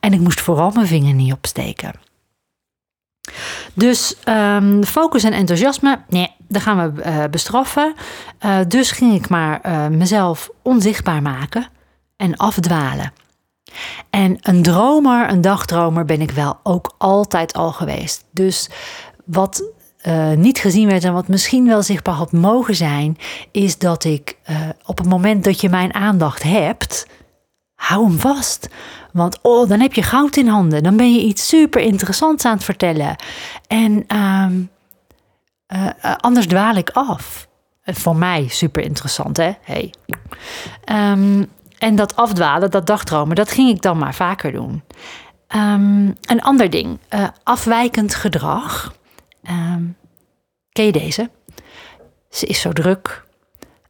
En 0.00 0.12
ik 0.12 0.20
moest 0.20 0.40
vooral 0.40 0.70
mijn 0.70 0.86
vinger 0.86 1.14
niet 1.14 1.32
opsteken. 1.32 1.92
Dus 3.74 4.16
um, 4.28 4.84
focus 4.84 5.24
en 5.24 5.32
enthousiasme, 5.32 6.00
nee, 6.08 6.30
dat 6.48 6.62
gaan 6.62 6.94
we 6.94 7.04
uh, 7.04 7.24
bestraffen. 7.30 7.94
Uh, 8.44 8.58
dus 8.68 8.90
ging 8.90 9.14
ik 9.14 9.28
maar 9.28 9.60
uh, 9.66 9.86
mezelf 9.86 10.50
onzichtbaar 10.62 11.22
maken 11.22 11.68
en 12.16 12.36
afdwalen. 12.36 13.12
En 14.10 14.38
een 14.40 14.62
dromer, 14.62 15.30
een 15.30 15.40
dagdromer 15.40 16.04
ben 16.04 16.20
ik 16.20 16.30
wel 16.30 16.58
ook 16.62 16.94
altijd 16.98 17.52
al 17.52 17.72
geweest. 17.72 18.24
Dus 18.30 18.70
wat 19.24 19.64
uh, 20.06 20.30
niet 20.30 20.58
gezien 20.58 20.88
werd 20.88 21.04
en 21.04 21.12
wat 21.12 21.28
misschien 21.28 21.66
wel 21.66 21.82
zichtbaar 21.82 22.14
had 22.14 22.32
mogen 22.32 22.74
zijn, 22.74 23.18
is 23.50 23.78
dat 23.78 24.04
ik 24.04 24.36
uh, 24.50 24.56
op 24.84 24.98
het 24.98 25.08
moment 25.08 25.44
dat 25.44 25.60
je 25.60 25.68
mijn 25.68 25.94
aandacht 25.94 26.42
hebt, 26.42 27.06
hou 27.74 28.04
hem 28.04 28.18
vast. 28.18 28.68
Want 29.12 29.38
oh, 29.42 29.68
dan 29.68 29.80
heb 29.80 29.92
je 29.92 30.02
goud 30.02 30.36
in 30.36 30.48
handen. 30.48 30.82
Dan 30.82 30.96
ben 30.96 31.14
je 31.14 31.20
iets 31.20 31.48
super 31.48 31.80
interessants 31.80 32.44
aan 32.44 32.54
het 32.54 32.64
vertellen. 32.64 33.16
En 33.66 34.16
um, 34.16 34.70
uh, 35.74 35.88
anders 36.20 36.46
dwaal 36.46 36.74
ik 36.74 36.90
af. 36.90 37.48
Voor 37.84 38.16
mij 38.16 38.48
super 38.48 38.82
interessant, 38.82 39.36
hè? 39.36 39.52
Hey. 39.62 39.92
Um, 41.12 41.50
en 41.78 41.96
dat 41.96 42.16
afdwalen, 42.16 42.70
dat 42.70 42.86
dagdromen, 42.86 43.36
dat 43.36 43.50
ging 43.50 43.70
ik 43.70 43.82
dan 43.82 43.98
maar 43.98 44.14
vaker 44.14 44.52
doen. 44.52 44.82
Um, 45.56 46.14
een 46.20 46.42
ander 46.42 46.70
ding, 46.70 46.98
afwijkend 47.42 48.14
gedrag. 48.14 48.94
Um, 49.50 49.96
ken 50.72 50.84
je 50.84 50.92
deze? 50.92 51.30
Ze 52.30 52.46
is 52.46 52.60
zo 52.60 52.72
druk. 52.72 53.24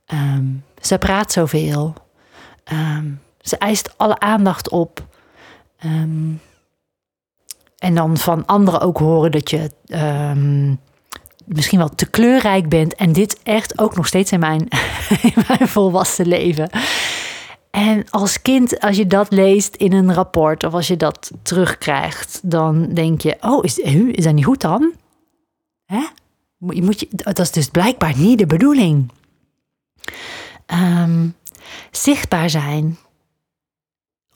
Um, 0.06 0.64
ze 0.80 0.98
praat 0.98 1.32
zoveel. 1.32 1.94
Um, 2.72 3.20
ze 3.40 3.56
eist 3.56 3.94
alle 3.96 4.18
aandacht 4.18 4.68
op. 4.68 5.06
En 7.78 7.94
dan 7.94 8.16
van 8.16 8.46
anderen 8.46 8.80
ook 8.80 8.98
horen 8.98 9.30
dat 9.30 9.50
je 9.50 9.70
misschien 11.44 11.78
wel 11.78 11.88
te 11.88 12.10
kleurrijk 12.10 12.68
bent. 12.68 12.94
En 12.94 13.12
dit 13.12 13.42
echt 13.42 13.78
ook 13.78 13.96
nog 13.96 14.06
steeds 14.06 14.32
in 14.32 14.40
mijn, 14.40 14.68
in 15.22 15.34
mijn 15.48 15.68
volwassen 15.68 16.26
leven. 16.26 16.70
En 17.70 18.04
als 18.10 18.42
kind, 18.42 18.80
als 18.80 18.96
je 18.96 19.06
dat 19.06 19.32
leest 19.32 19.74
in 19.74 19.92
een 19.92 20.14
rapport 20.14 20.64
of 20.64 20.72
als 20.72 20.86
je 20.86 20.96
dat 20.96 21.30
terugkrijgt, 21.42 22.40
dan 22.42 22.88
denk 22.92 23.20
je: 23.20 23.36
Oh, 23.40 23.64
is, 23.64 23.78
is 23.78 24.24
dat 24.24 24.34
niet 24.34 24.44
goed 24.44 24.60
dan? 24.60 24.92
Hè? 25.84 26.06
Moet 26.58 27.00
je, 27.00 27.08
dat 27.10 27.38
is 27.38 27.50
dus 27.50 27.68
blijkbaar 27.68 28.16
niet 28.16 28.38
de 28.38 28.46
bedoeling. 28.46 29.12
Um, 30.66 31.36
zichtbaar 31.90 32.50
zijn, 32.50 32.98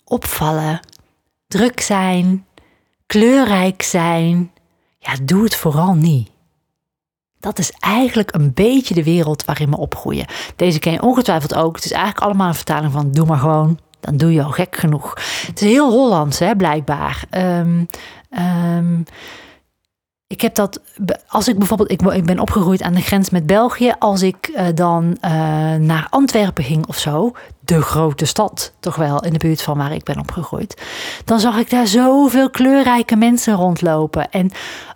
opvallen, 0.05 0.81
druk 1.47 1.81
zijn, 1.81 2.47
kleurrijk 3.07 3.83
zijn. 3.83 4.53
Ja, 4.99 5.15
doe 5.23 5.45
het 5.45 5.57
vooral 5.57 5.95
niet. 5.95 6.31
Dat 7.41 7.59
is 7.59 7.71
eigenlijk 7.71 8.35
een 8.35 8.55
beetje 8.55 8.95
de 8.95 9.05
wereld 9.05 9.45
waarin 9.45 9.71
we 9.71 9.77
opgroeien. 9.77 10.27
Deze 10.57 10.79
ken 10.79 10.93
je 10.93 11.03
ongetwijfeld 11.03 11.55
ook. 11.55 11.77
Het 11.77 11.85
is 11.85 11.93
eigenlijk 11.93 12.25
allemaal 12.25 12.49
een 12.49 12.55
vertaling 12.55 12.93
van 12.93 13.13
doe 13.13 13.27
maar 13.27 13.39
gewoon. 13.39 13.79
Dan 14.01 14.17
doe 14.17 14.33
je 14.33 14.43
al 14.43 14.51
gek 14.51 14.77
genoeg. 14.77 15.15
Het 15.47 15.63
is 15.63 15.69
heel 15.71 15.91
Hollands, 15.91 16.39
hè, 16.39 16.57
blijkbaar. 16.57 17.25
Um, 17.31 17.89
ik 20.29 20.41
heb 20.41 20.55
dat, 20.55 20.81
als 21.29 21.49
ik 21.49 21.59
bijvoorbeeld, 21.59 21.91
ik, 21.91 22.25
ben 22.25 22.39
opgegroeid 22.39 22.83
aan 22.83 22.95
de 22.95 23.01
grens 23.01 23.31
met 23.31 23.47
België. 23.47 23.95
Als 23.99 24.23
ik 24.23 24.49
uh, 24.49 24.67
dan 24.75 25.05
uh, 25.05 25.31
naar 25.75 26.07
Antwerpen 26.11 26.65
ging 26.65 26.87
of 26.87 26.99
zo, 26.99 27.33
de 27.61 27.83
grote 27.83 28.25
stad, 28.25 28.73
toch 28.81 28.97
wel 28.97 29.25
in 29.25 29.33
de 29.33 29.39
buurt 29.39 29.63
van 29.63 29.79
waar 29.79 29.93
ik 29.93 30.05
ben 30.05 30.19
opgegroeid. 30.19 30.83
Dan 31.25 31.41
zag 31.41 31.59
ik 31.59 31.71
daar 31.71 31.87
zoveel 31.87 32.51
kleurrijke 32.51 33.17
mensen 33.17 33.55
rondlopen. 33.55 34.31
En 34.31 34.51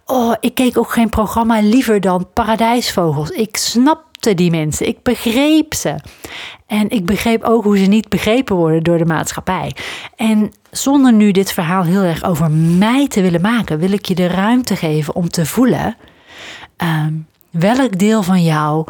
oh, 0.07 0.35
ik 0.41 0.55
keek 0.55 0.79
ook 0.79 0.93
geen 0.93 1.09
programma 1.09 1.61
liever 1.61 2.01
dan 2.01 2.29
Paradijsvogels. 2.33 3.31
Ik 3.31 3.57
die 4.31 4.51
mensen, 4.51 4.87
ik 4.87 5.03
begreep 5.03 5.75
ze. 5.75 5.95
En 6.67 6.91
ik 6.91 7.07
begreep 7.07 7.43
ook 7.43 7.65
hoe 7.65 7.79
ze 7.79 7.85
niet 7.85 8.09
begrepen 8.09 8.57
worden 8.57 8.83
door 8.83 8.99
de 8.99 9.05
maatschappij. 9.05 9.77
En 10.17 10.53
zonder 10.71 11.13
nu 11.13 11.31
dit 11.31 11.53
verhaal 11.53 11.83
heel 11.83 12.03
erg 12.03 12.25
over 12.25 12.51
mij 12.51 13.09
te 13.09 13.23
willen 13.23 13.41
maken, 13.41 13.79
wil 13.79 13.93
ik 13.93 14.07
je 14.07 14.15
de 14.15 14.27
ruimte 14.27 14.77
geven 14.77 15.15
om 15.15 15.29
te 15.29 15.47
voelen 15.47 15.97
um, 16.83 17.27
welk 17.51 17.99
deel 17.99 18.23
van 18.23 18.43
jou 18.43 18.87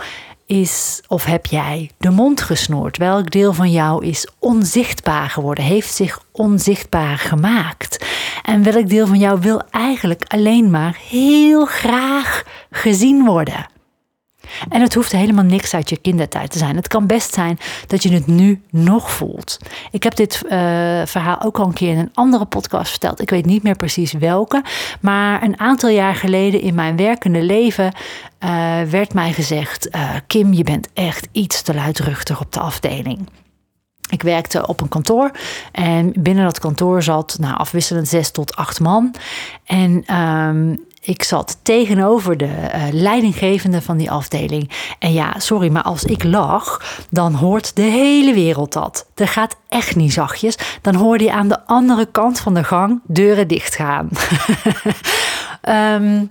is 0.46 1.02
of 1.08 1.24
heb 1.24 1.46
jij 1.46 1.90
de 1.98 2.10
mond 2.10 2.40
gesnoerd? 2.42 2.96
Welk 2.96 3.30
deel 3.30 3.52
van 3.52 3.70
jou 3.70 4.06
is 4.06 4.28
onzichtbaar 4.38 5.30
geworden, 5.30 5.64
heeft 5.64 5.94
zich 5.94 6.24
onzichtbaar 6.32 7.18
gemaakt? 7.18 8.06
En 8.42 8.62
welk 8.62 8.88
deel 8.88 9.06
van 9.06 9.18
jou 9.18 9.40
wil 9.40 9.62
eigenlijk 9.70 10.24
alleen 10.28 10.70
maar 10.70 10.98
heel 11.08 11.64
graag 11.64 12.42
gezien 12.70 13.24
worden? 13.24 13.66
En 14.68 14.80
het 14.80 14.94
hoeft 14.94 15.12
helemaal 15.12 15.44
niks 15.44 15.74
uit 15.74 15.88
je 15.88 15.96
kindertijd 15.96 16.50
te 16.50 16.58
zijn. 16.58 16.76
Het 16.76 16.88
kan 16.88 17.06
best 17.06 17.34
zijn 17.34 17.58
dat 17.86 18.02
je 18.02 18.12
het 18.12 18.26
nu 18.26 18.62
nog 18.70 19.10
voelt. 19.10 19.58
Ik 19.90 20.02
heb 20.02 20.14
dit 20.14 20.42
uh, 20.44 20.50
verhaal 21.04 21.42
ook 21.42 21.58
al 21.58 21.66
een 21.66 21.72
keer 21.72 21.92
in 21.92 21.98
een 21.98 22.10
andere 22.14 22.44
podcast 22.44 22.90
verteld. 22.90 23.20
Ik 23.20 23.30
weet 23.30 23.46
niet 23.46 23.62
meer 23.62 23.76
precies 23.76 24.12
welke. 24.12 24.64
Maar 25.00 25.42
een 25.42 25.60
aantal 25.60 25.90
jaar 25.90 26.14
geleden 26.14 26.60
in 26.60 26.74
mijn 26.74 26.96
werkende 26.96 27.42
leven 27.42 27.92
uh, 28.44 28.82
werd 28.82 29.14
mij 29.14 29.32
gezegd: 29.32 29.96
uh, 29.96 30.10
Kim, 30.26 30.52
je 30.52 30.64
bent 30.64 30.88
echt 30.94 31.28
iets 31.32 31.62
te 31.62 31.74
luidruchtig 31.74 32.40
op 32.40 32.52
de 32.52 32.60
afdeling. 32.60 33.28
Ik 34.10 34.22
werkte 34.22 34.66
op 34.66 34.80
een 34.80 34.88
kantoor 34.88 35.30
en 35.72 36.12
binnen 36.18 36.44
dat 36.44 36.58
kantoor 36.58 37.02
zat 37.02 37.36
nou, 37.40 37.56
afwisselend 37.56 38.08
zes 38.08 38.30
tot 38.30 38.56
acht 38.56 38.80
man. 38.80 39.14
En 39.64 40.16
um, 40.16 40.84
ik 41.04 41.22
zat 41.22 41.58
tegenover 41.62 42.36
de 42.36 42.44
uh, 42.44 42.82
leidinggevende 42.90 43.82
van 43.82 43.96
die 43.96 44.10
afdeling. 44.10 44.70
En 44.98 45.12
ja, 45.12 45.34
sorry, 45.38 45.70
maar 45.70 45.82
als 45.82 46.04
ik 46.04 46.24
lach, 46.24 46.96
dan 47.10 47.34
hoort 47.34 47.76
de 47.76 47.82
hele 47.82 48.34
wereld 48.34 48.72
dat. 48.72 49.06
Er 49.14 49.28
gaat 49.28 49.56
echt 49.68 49.96
niet 49.96 50.12
zachtjes. 50.12 50.56
Dan 50.82 50.94
hoorde 50.94 51.24
je 51.24 51.32
aan 51.32 51.48
de 51.48 51.66
andere 51.66 52.06
kant 52.06 52.40
van 52.40 52.54
de 52.54 52.64
gang 52.64 53.00
deuren 53.06 53.48
dichtgaan. 53.48 54.08
um, 55.68 56.30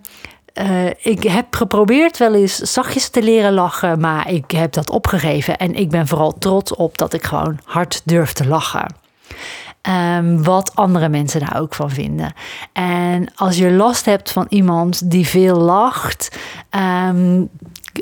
ik 1.13 1.24
heb 1.24 1.56
geprobeerd 1.56 2.18
wel 2.18 2.34
eens 2.34 2.56
zachtjes 2.56 3.10
te 3.10 3.24
leren 3.24 3.54
lachen, 3.54 4.00
maar 4.00 4.32
ik 4.32 4.51
heb 4.51 4.74
dat 4.74 4.90
opgegeven. 4.90 5.58
En 5.58 5.75
ik 5.75 5.90
ben 5.90 6.08
vooral 6.08 6.38
trots 6.38 6.75
op 6.75 6.98
dat 6.98 7.13
ik 7.13 7.24
gewoon 7.24 7.60
hard 7.63 8.01
durf 8.06 8.34
te 8.34 8.48
lachen. 8.48 8.96
Um, 9.90 10.44
wat 10.44 10.76
andere 10.76 11.10
mensen 11.10 11.40
daar 11.40 11.60
ook 11.60 11.74
van 11.74 11.90
vinden. 11.90 12.34
En 12.74 13.34
als 13.36 13.58
je 13.58 13.72
last 13.72 14.06
hebt 14.06 14.32
van 14.32 14.46
iemand 14.50 15.12
die 15.12 15.28
veel 15.28 15.58
lacht, 15.58 16.40
um, 17.10 17.50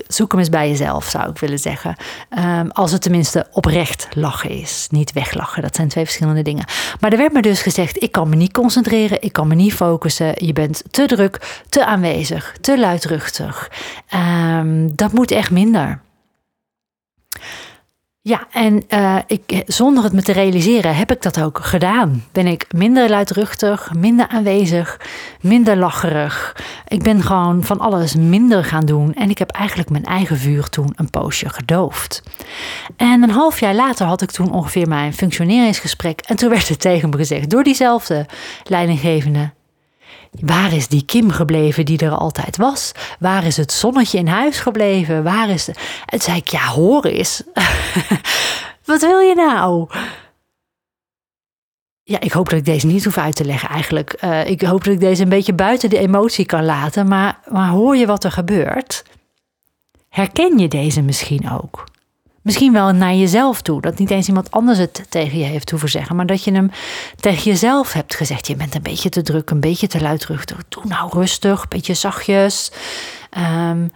zoek 0.08 0.32
hem 0.32 0.40
eens 0.40 0.50
bij 0.50 0.70
jezelf, 0.70 1.06
zou 1.06 1.30
ik 1.30 1.38
willen 1.38 1.60
zeggen. 1.60 1.96
Ehm, 2.30 2.68
als 2.70 2.92
het 2.92 3.02
tenminste 3.02 3.48
oprecht 3.52 4.08
lachen 4.14 4.50
is, 4.50 4.88
niet 4.92 5.12
weglachen. 5.12 5.62
Dat 5.62 5.76
zijn 5.76 5.88
twee 5.88 6.04
verschillende 6.04 6.42
dingen. 6.42 6.66
Maar 7.00 7.12
er 7.12 7.18
werd 7.18 7.34
me 7.34 7.42
dus 7.42 7.62
gezegd: 7.62 8.04
ik 8.04 8.12
kan 8.12 8.30
me 8.30 8.36
niet 8.36 8.54
concentreren, 8.54 9.22
ik 9.22 9.34
kan 9.34 9.48
me 9.48 9.56
niet 9.56 9.74
focussen. 9.74 10.46
Je 10.46 10.54
bent 10.54 10.84
te 10.92 11.06
druk, 11.06 11.62
te 11.70 11.86
aanwezig, 11.86 12.56
te 12.62 12.80
luidruchtig. 12.80 13.72
Ehm, 14.08 14.90
dat 14.92 15.12
moet 15.12 15.32
echt 15.32 15.52
minder. 15.52 16.02
Ja, 18.30 18.48
en 18.52 18.84
uh, 18.90 19.18
ik, 19.28 19.64
zonder 19.66 20.04
het 20.04 20.14
me 20.14 20.22
te 20.22 20.32
realiseren 20.32 20.96
heb 20.96 21.12
ik 21.12 21.22
dat 21.22 21.42
ook 21.42 21.60
gedaan. 21.62 22.24
Ben 22.32 22.48
ik 22.48 22.66
minder 22.74 23.10
luidruchtig, 23.10 23.94
minder 23.94 24.28
aanwezig, 24.28 25.00
minder 25.42 25.78
lacherig. 25.78 26.56
Ik 26.88 27.04
ben 27.04 27.24
gewoon 27.24 27.64
van 27.64 27.80
alles 27.80 28.16
minder 28.16 28.64
gaan 28.64 28.86
doen. 28.86 29.14
En 29.14 29.30
ik 29.30 29.38
heb 29.38 29.52
eigenlijk 29.52 29.90
mijn 29.90 30.06
eigen 30.06 30.38
vuur 30.38 30.70
toen 30.70 30.94
een 30.96 31.10
poosje 31.10 31.50
gedoofd. 31.50 32.24
En 32.96 33.24
een 33.24 33.30
half 33.30 33.60
jaar 33.60 33.76
later 33.76 34.06
had 34.06 34.22
ik 34.22 34.32
toen 34.32 34.52
ongeveer 34.52 34.88
mijn 34.88 35.14
functioneringsgesprek. 35.14 36.22
En 36.22 36.36
toen 36.36 36.50
werd 36.50 36.68
het 36.68 36.80
tegen 36.80 37.10
me 37.10 37.18
gezegd 37.18 37.50
door 37.50 37.64
diezelfde 37.64 38.26
leidinggevende. 38.64 39.52
Waar 40.32 40.74
is 40.74 40.88
die 40.88 41.06
Kim 41.06 41.32
gebleven 41.32 41.86
die 41.86 41.98
er 41.98 42.12
altijd 42.12 42.58
was? 42.58 42.92
Waar 43.20 43.46
is 43.46 43.58
het 43.58 43.72
zonnetje 43.72 44.18
in 44.18 44.28
huis 44.28 44.60
gebleven? 44.60 45.24
Waar 45.24 45.50
is. 45.50 45.66
De... 45.66 45.74
En 46.06 46.20
zei 46.20 46.38
ik: 46.38 46.48
Ja, 46.48 46.66
hoor 46.66 47.06
eens. 47.06 47.44
Wat 48.86 49.02
wil 49.02 49.20
je 49.20 49.36
nou? 49.36 49.88
Ja, 52.04 52.20
ik 52.20 52.32
hoop 52.32 52.50
dat 52.50 52.60
ik 52.60 52.66
deze 52.66 52.88
niet 52.88 53.04
hoef 53.04 53.18
uit 53.18 53.36
te 53.36 53.46
leggen 53.46 53.70
eigenlijk. 53.70 54.18
Uh, 54.24 54.46
ik 54.46 54.62
hoop 54.62 54.84
dat 54.84 54.94
ik 54.94 55.00
deze 55.00 55.24
een 55.24 55.30
beetje 55.30 55.54
buiten 55.54 55.90
de 55.90 55.98
emotie 55.98 56.46
kan 56.46 56.66
laten. 56.66 57.08
Maar, 57.08 57.40
maar 57.48 57.70
hoor 57.70 57.96
je 57.96 58.06
wat 58.06 58.24
er 58.24 58.32
gebeurt? 58.32 59.04
Herken 60.10 60.58
je 60.58 60.68
deze 60.68 61.02
misschien 61.02 61.52
ook? 61.52 61.84
Misschien 62.50 62.74
wel 62.74 62.92
naar 62.92 63.14
jezelf 63.14 63.62
toe. 63.62 63.82
Dat 63.82 63.98
niet 63.98 64.10
eens 64.10 64.28
iemand 64.28 64.52
anders 64.52 64.78
het 64.78 65.06
tegen 65.10 65.38
je 65.38 65.44
heeft 65.44 65.70
hoeven 65.70 65.90
zeggen. 65.90 66.16
Maar 66.16 66.26
dat 66.26 66.44
je 66.44 66.52
hem 66.52 66.72
tegen 67.20 67.44
jezelf 67.44 67.94
hebt 67.94 68.16
gezegd. 68.16 68.48
Je 68.48 68.56
bent 68.56 68.76
een 68.76 68.82
beetje 68.82 69.10
te 69.10 69.22
druk, 69.22 69.50
een 69.50 69.60
beetje 69.60 69.88
te 69.88 70.02
luidruchtig. 70.02 70.58
Doe 70.70 70.84
nou 70.86 71.10
rustig, 71.14 71.62
een 71.62 71.70
beetje 71.70 71.94
zachtjes. 71.94 72.72
Ehm, 73.30 73.88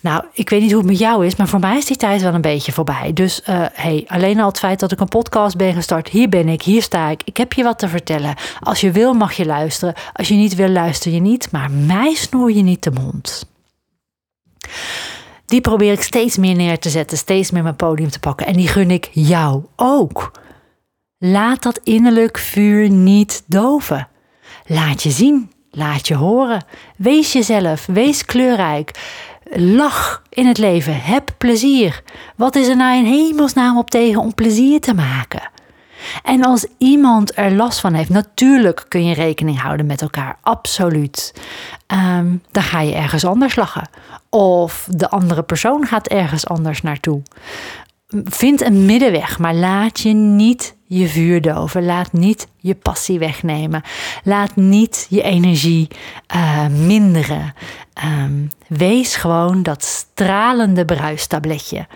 nou, 0.00 0.24
ik 0.32 0.50
weet 0.50 0.60
niet 0.60 0.70
hoe 0.70 0.80
het 0.80 0.90
met 0.90 0.98
jou 0.98 1.26
is, 1.26 1.36
maar 1.36 1.48
voor 1.48 1.60
mij 1.60 1.76
is 1.76 1.86
die 1.86 1.96
tijd 1.96 2.22
wel 2.22 2.34
een 2.34 2.40
beetje 2.40 2.72
voorbij. 2.72 3.12
Dus 3.12 3.40
uh, 3.48 3.64
hey, 3.72 4.04
alleen 4.06 4.40
al 4.40 4.48
het 4.48 4.58
feit 4.58 4.80
dat 4.80 4.92
ik 4.92 5.00
een 5.00 5.08
podcast 5.08 5.56
ben 5.56 5.74
gestart, 5.74 6.08
hier 6.08 6.28
ben 6.28 6.48
ik, 6.48 6.62
hier 6.62 6.82
sta 6.82 7.08
ik, 7.08 7.22
ik 7.24 7.36
heb 7.36 7.52
je 7.52 7.62
wat 7.62 7.78
te 7.78 7.88
vertellen. 7.88 8.34
Als 8.60 8.80
je 8.80 8.90
wil, 8.90 9.12
mag 9.12 9.32
je 9.32 9.46
luisteren. 9.46 9.94
Als 10.12 10.28
je 10.28 10.34
niet 10.34 10.54
wil, 10.54 10.68
luister 10.68 11.12
je 11.12 11.20
niet. 11.20 11.50
Maar 11.50 11.70
mij 11.70 12.14
snoer 12.14 12.52
je 12.52 12.62
niet 12.62 12.82
de 12.82 12.90
mond 12.90 13.46
die 15.48 15.60
probeer 15.60 15.92
ik 15.92 16.02
steeds 16.02 16.36
meer 16.36 16.54
neer 16.54 16.78
te 16.78 16.90
zetten, 16.90 17.18
steeds 17.18 17.50
meer 17.50 17.62
mijn 17.62 17.76
podium 17.76 18.10
te 18.10 18.18
pakken. 18.18 18.46
En 18.46 18.52
die 18.52 18.68
gun 18.68 18.90
ik 18.90 19.08
jou 19.12 19.62
ook. 19.76 20.32
Laat 21.18 21.62
dat 21.62 21.80
innerlijk 21.84 22.38
vuur 22.38 22.90
niet 22.90 23.42
doven. 23.46 24.08
Laat 24.66 25.02
je 25.02 25.10
zien, 25.10 25.52
laat 25.70 26.08
je 26.08 26.14
horen. 26.14 26.64
Wees 26.96 27.32
jezelf, 27.32 27.86
wees 27.86 28.24
kleurrijk. 28.24 28.90
Lach 29.50 30.22
in 30.28 30.46
het 30.46 30.58
leven, 30.58 31.00
heb 31.00 31.34
plezier. 31.38 32.02
Wat 32.36 32.54
is 32.54 32.68
er 32.68 32.76
nou 32.76 32.98
in 32.98 33.04
hemelsnaam 33.04 33.78
op 33.78 33.90
tegen 33.90 34.20
om 34.20 34.34
plezier 34.34 34.80
te 34.80 34.94
maken? 34.94 35.50
En 36.22 36.44
als 36.44 36.66
iemand 36.78 37.38
er 37.38 37.52
last 37.52 37.80
van 37.80 37.94
heeft, 37.94 38.08
natuurlijk 38.08 38.84
kun 38.88 39.04
je 39.04 39.14
rekening 39.14 39.60
houden 39.60 39.86
met 39.86 40.02
elkaar, 40.02 40.38
absoluut. 40.40 41.34
Ehm, 41.86 42.36
dan 42.50 42.62
ga 42.62 42.80
je 42.80 42.94
ergens 42.94 43.24
anders 43.24 43.56
lachen. 43.56 43.88
Of 44.30 44.88
de 44.90 45.10
andere 45.10 45.42
persoon 45.42 45.86
gaat 45.86 46.06
ergens 46.06 46.46
anders 46.46 46.82
naartoe. 46.82 47.22
Vind 48.24 48.60
een 48.62 48.86
middenweg, 48.86 49.38
maar 49.38 49.54
laat 49.54 50.00
je 50.00 50.12
niet 50.12 50.76
je 50.88 51.08
vuur 51.08 51.40
doven. 51.40 51.84
Laat 51.84 52.12
niet 52.12 52.48
je 52.56 52.74
passie 52.74 53.18
wegnemen. 53.18 53.82
Laat 54.24 54.56
niet 54.56 55.06
je 55.08 55.22
energie 55.22 55.88
uh, 56.34 56.66
minderen. 56.66 57.54
Ehm, 57.92 58.46
wees 58.68 59.16
gewoon 59.16 59.62
dat 59.62 59.84
stralende 59.84 60.84
bruistabletje. 60.84 61.86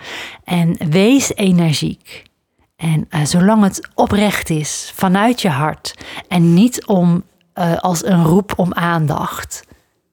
En 0.43 0.77
wees 0.89 1.35
energiek. 1.35 2.23
En 2.83 3.07
uh, 3.09 3.25
zolang 3.25 3.63
het 3.63 3.87
oprecht 3.95 4.49
is, 4.49 4.91
vanuit 4.95 5.41
je 5.41 5.49
hart 5.49 5.93
en 6.27 6.53
niet 6.53 6.85
om 6.85 7.23
uh, 7.55 7.77
als 7.77 8.05
een 8.05 8.23
roep 8.23 8.53
om 8.55 8.73
aandacht, 8.73 9.63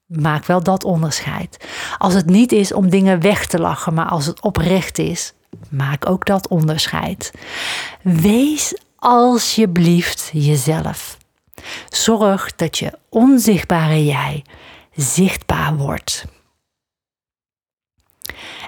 maak 0.06 0.44
wel 0.44 0.62
dat 0.62 0.84
onderscheid. 0.84 1.68
Als 1.98 2.14
het 2.14 2.26
niet 2.26 2.52
is 2.52 2.72
om 2.72 2.90
dingen 2.90 3.20
weg 3.20 3.46
te 3.46 3.58
lachen, 3.58 3.94
maar 3.94 4.08
als 4.08 4.26
het 4.26 4.40
oprecht 4.40 4.98
is, 4.98 5.32
maak 5.70 6.08
ook 6.08 6.26
dat 6.26 6.48
onderscheid. 6.48 7.32
Wees 8.02 8.74
alsjeblieft 8.96 10.30
jezelf. 10.32 11.16
Zorg 11.88 12.54
dat 12.56 12.78
je 12.78 12.98
onzichtbare 13.08 14.04
jij 14.04 14.44
zichtbaar 14.94 15.76
wordt. 15.76 16.24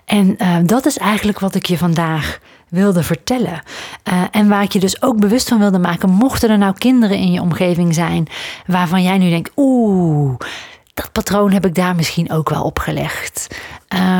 En 0.04 0.36
uh, 0.38 0.56
dat 0.62 0.86
is 0.86 0.98
eigenlijk 0.98 1.38
wat 1.38 1.54
ik 1.54 1.66
je 1.66 1.78
vandaag 1.78 2.40
wilde 2.72 3.02
vertellen. 3.02 3.62
Uh, 4.12 4.22
en 4.30 4.48
waar 4.48 4.62
ik 4.62 4.72
je 4.72 4.80
dus 4.80 5.02
ook 5.02 5.20
bewust 5.20 5.48
van 5.48 5.58
wilde 5.58 5.78
maken, 5.78 6.10
mochten 6.10 6.50
er 6.50 6.58
nou 6.58 6.74
kinderen 6.78 7.16
in 7.16 7.32
je 7.32 7.40
omgeving 7.40 7.94
zijn 7.94 8.26
waarvan 8.66 9.02
jij 9.02 9.18
nu 9.18 9.28
denkt, 9.28 9.50
oeh, 9.56 10.38
dat 10.94 11.12
patroon 11.12 11.52
heb 11.52 11.66
ik 11.66 11.74
daar 11.74 11.94
misschien 11.94 12.32
ook 12.32 12.48
wel 12.48 12.62
opgelegd. 12.62 13.56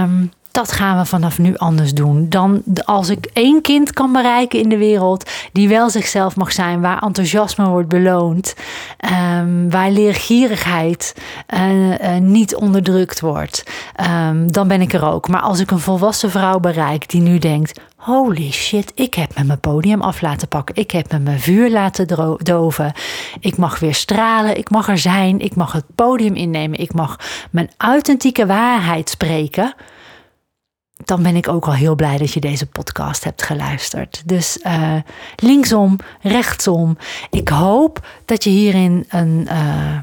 Um, 0.03 0.33
dat 0.53 0.73
gaan 0.73 0.99
we 0.99 1.05
vanaf 1.05 1.38
nu 1.38 1.57
anders 1.57 1.95
doen. 1.95 2.29
Dan 2.29 2.62
als 2.85 3.09
ik 3.09 3.31
één 3.33 3.62
kind 3.62 3.93
kan 3.93 4.12
bereiken 4.12 4.59
in 4.59 4.69
de 4.69 4.77
wereld 4.77 5.31
die 5.53 5.69
wel 5.69 5.91
zichzelf 5.91 6.37
mag 6.37 6.53
zijn, 6.53 6.81
waar 6.81 7.03
enthousiasme 7.03 7.69
wordt 7.69 7.88
beloond, 7.88 8.55
um, 9.41 9.71
waar 9.71 9.91
leergierigheid 9.91 11.15
uh, 11.55 11.91
uh, 11.91 12.17
niet 12.17 12.55
onderdrukt 12.55 13.21
wordt, 13.21 13.65
um, 14.27 14.53
dan 14.53 14.69
ben 14.69 14.81
ik 14.81 14.93
er 14.93 15.05
ook. 15.05 15.29
Maar 15.29 15.41
als 15.41 15.61
ik 15.61 15.71
een 15.71 15.79
volwassen 15.79 16.31
vrouw 16.31 16.61
bereik 16.61 17.09
die 17.09 17.21
nu 17.21 17.38
denkt: 17.38 17.81
Holy 17.97 18.51
shit, 18.53 18.93
ik 18.95 19.15
heb 19.15 19.38
me 19.38 19.45
mijn 19.45 19.61
podium 19.61 20.01
af 20.01 20.21
laten 20.21 20.49
pakken. 20.49 20.75
Ik 20.75 20.91
heb 20.91 21.12
me 21.12 21.19
mijn 21.19 21.41
vuur 21.41 21.71
laten 21.71 22.37
doven. 22.43 22.93
Ik 23.41 23.57
mag 23.57 23.79
weer 23.79 23.95
stralen. 23.95 24.57
Ik 24.57 24.71
mag 24.71 24.88
er 24.88 24.99
zijn. 24.99 25.41
Ik 25.41 25.55
mag 25.55 25.73
het 25.73 25.85
podium 25.95 26.35
innemen. 26.35 26.79
Ik 26.79 26.95
mag 26.95 27.17
mijn 27.51 27.71
authentieke 27.77 28.47
waarheid 28.47 29.11
spreken 29.11 29.75
dan 31.05 31.23
ben 31.23 31.37
ik 31.37 31.49
ook 31.49 31.67
al 31.67 31.75
heel 31.75 31.95
blij 31.95 32.19
dat 32.19 32.33
je 32.33 32.41
deze 32.41 32.67
podcast 32.67 33.25
hebt 33.25 33.43
geluisterd. 33.43 34.23
Dus 34.25 34.59
uh, 34.67 34.97
linksom, 35.37 35.99
rechtsom. 36.21 36.97
Ik 37.31 37.49
hoop 37.49 38.07
dat 38.25 38.45
je 38.45 38.51
hierin 38.51 39.05
een 39.09 39.49
uh, 39.51 39.99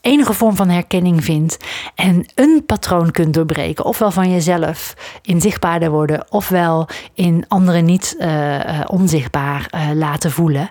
enige 0.00 0.32
vorm 0.32 0.56
van 0.56 0.68
herkenning 0.68 1.24
vindt 1.24 1.56
en 1.94 2.26
een 2.34 2.62
patroon 2.66 3.10
kunt 3.10 3.34
doorbreken. 3.34 3.84
Ofwel 3.84 4.10
van 4.10 4.30
jezelf 4.30 4.94
in 5.22 5.40
zichtbaarder 5.40 5.90
worden, 5.90 6.32
ofwel 6.32 6.88
in 7.14 7.44
anderen 7.48 7.84
niet 7.84 8.16
uh, 8.18 8.80
onzichtbaar 8.86 9.70
laten 9.94 10.30
voelen. 10.30 10.70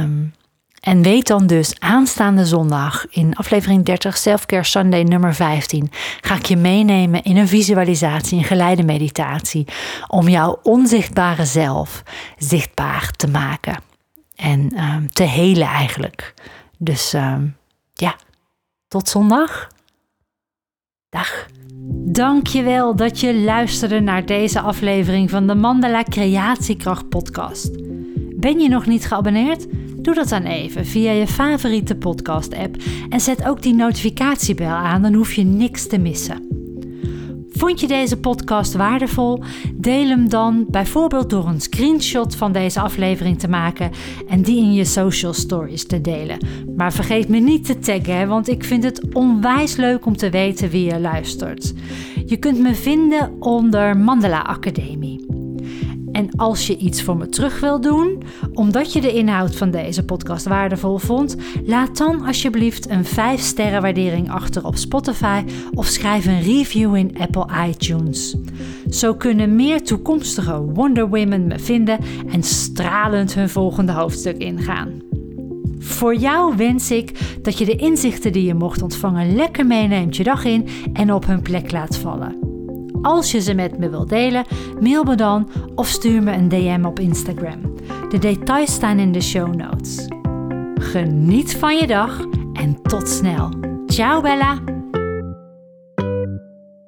Um, 0.00 0.32
en 0.82 1.02
weet 1.02 1.26
dan 1.26 1.46
dus, 1.46 1.74
aanstaande 1.78 2.46
zondag 2.46 3.06
in 3.10 3.34
aflevering 3.34 3.84
30, 3.84 4.16
Selfcare 4.16 4.64
Sunday 4.64 5.02
nummer 5.02 5.34
15, 5.34 5.90
ga 6.20 6.34
ik 6.34 6.46
je 6.46 6.56
meenemen 6.56 7.22
in 7.22 7.36
een 7.36 7.48
visualisatie, 7.48 8.38
een 8.38 8.44
geleide 8.44 8.82
meditatie, 8.82 9.66
om 10.08 10.28
jouw 10.28 10.58
onzichtbare 10.62 11.44
zelf 11.44 12.02
zichtbaar 12.38 13.10
te 13.10 13.28
maken 13.28 13.82
en 14.36 14.78
um, 14.78 15.12
te 15.12 15.22
helen 15.22 15.66
eigenlijk. 15.66 16.34
Dus 16.78 17.12
um, 17.12 17.56
ja, 17.92 18.16
tot 18.88 19.08
zondag. 19.08 19.68
Dag. 21.08 21.46
Dankjewel 22.12 22.96
dat 22.96 23.20
je 23.20 23.34
luisterde 23.34 24.00
naar 24.00 24.26
deze 24.26 24.60
aflevering 24.60 25.30
van 25.30 25.46
de 25.46 25.54
Mandala 25.54 26.02
Creatiekracht 26.02 27.08
podcast. 27.08 27.70
Ben 28.36 28.60
je 28.60 28.68
nog 28.68 28.86
niet 28.86 29.06
geabonneerd? 29.06 29.66
Doe 30.02 30.14
dat 30.14 30.28
dan 30.28 30.42
even 30.42 30.86
via 30.86 31.12
je 31.12 31.26
favoriete 31.26 31.96
podcast-app 31.96 32.76
en 33.08 33.20
zet 33.20 33.48
ook 33.48 33.62
die 33.62 33.74
notificatiebel 33.74 34.66
aan, 34.66 35.02
dan 35.02 35.14
hoef 35.14 35.32
je 35.32 35.42
niks 35.42 35.86
te 35.86 35.98
missen. 35.98 36.52
Vond 37.50 37.80
je 37.80 37.86
deze 37.86 38.16
podcast 38.16 38.74
waardevol? 38.74 39.42
Deel 39.74 40.08
hem 40.08 40.28
dan 40.28 40.64
bijvoorbeeld 40.68 41.30
door 41.30 41.46
een 41.46 41.60
screenshot 41.60 42.36
van 42.36 42.52
deze 42.52 42.80
aflevering 42.80 43.38
te 43.38 43.48
maken 43.48 43.90
en 44.28 44.42
die 44.42 44.62
in 44.62 44.72
je 44.72 44.84
social 44.84 45.32
stories 45.32 45.86
te 45.86 46.00
delen. 46.00 46.38
Maar 46.76 46.92
vergeet 46.92 47.28
me 47.28 47.38
niet 47.38 47.64
te 47.64 47.78
taggen, 47.78 48.28
want 48.28 48.48
ik 48.48 48.64
vind 48.64 48.84
het 48.84 49.14
onwijs 49.14 49.76
leuk 49.76 50.06
om 50.06 50.16
te 50.16 50.30
weten 50.30 50.70
wie 50.70 50.84
je 50.84 51.00
luistert. 51.00 51.72
Je 52.26 52.36
kunt 52.36 52.58
me 52.58 52.74
vinden 52.74 53.36
onder 53.40 53.96
Mandela 53.96 54.42
Academie. 54.42 55.41
En 56.12 56.28
als 56.36 56.66
je 56.66 56.76
iets 56.76 57.02
voor 57.02 57.16
me 57.16 57.28
terug 57.28 57.60
wil 57.60 57.80
doen, 57.80 58.22
omdat 58.54 58.92
je 58.92 59.00
de 59.00 59.12
inhoud 59.12 59.56
van 59.56 59.70
deze 59.70 60.04
podcast 60.04 60.46
waardevol 60.46 60.98
vond, 60.98 61.36
laat 61.64 61.96
dan 61.96 62.26
alsjeblieft 62.26 62.90
een 62.90 63.04
5 63.04 63.40
sterren 63.40 63.82
waardering 63.82 64.30
achter 64.30 64.66
op 64.66 64.76
Spotify 64.76 65.42
of 65.74 65.86
schrijf 65.86 66.26
een 66.26 66.42
review 66.42 66.96
in 66.96 67.16
Apple 67.18 67.46
iTunes. 67.68 68.36
Zo 68.90 69.14
kunnen 69.14 69.56
meer 69.56 69.84
toekomstige 69.84 70.60
Wonder 70.60 71.08
Women 71.08 71.46
me 71.46 71.58
vinden 71.58 71.98
en 72.32 72.42
stralend 72.42 73.34
hun 73.34 73.48
volgende 73.48 73.92
hoofdstuk 73.92 74.36
ingaan. 74.36 74.90
Voor 75.78 76.14
jou 76.14 76.56
wens 76.56 76.90
ik 76.90 77.36
dat 77.42 77.58
je 77.58 77.64
de 77.64 77.76
inzichten 77.76 78.32
die 78.32 78.44
je 78.44 78.54
mocht 78.54 78.82
ontvangen 78.82 79.34
lekker 79.34 79.66
meeneemt 79.66 80.16
je 80.16 80.22
dag 80.24 80.44
in 80.44 80.68
en 80.92 81.12
op 81.12 81.26
hun 81.26 81.42
plek 81.42 81.72
laat 81.72 81.96
vallen. 81.96 82.51
Als 83.02 83.30
je 83.30 83.40
ze 83.40 83.54
met 83.54 83.78
me 83.78 83.88
wilt 83.88 84.08
delen, 84.08 84.44
mail 84.80 85.04
me 85.04 85.14
dan 85.14 85.48
of 85.74 85.88
stuur 85.88 86.22
me 86.22 86.32
een 86.32 86.48
DM 86.48 86.84
op 86.84 86.98
Instagram. 86.98 87.74
De 88.08 88.18
details 88.18 88.72
staan 88.72 88.98
in 88.98 89.12
de 89.12 89.20
show 89.20 89.54
notes. 89.54 90.06
Geniet 90.74 91.56
van 91.56 91.76
je 91.76 91.86
dag 91.86 92.20
en 92.52 92.82
tot 92.82 93.08
snel. 93.08 93.48
Ciao 93.86 94.20
Bella! 94.20 94.81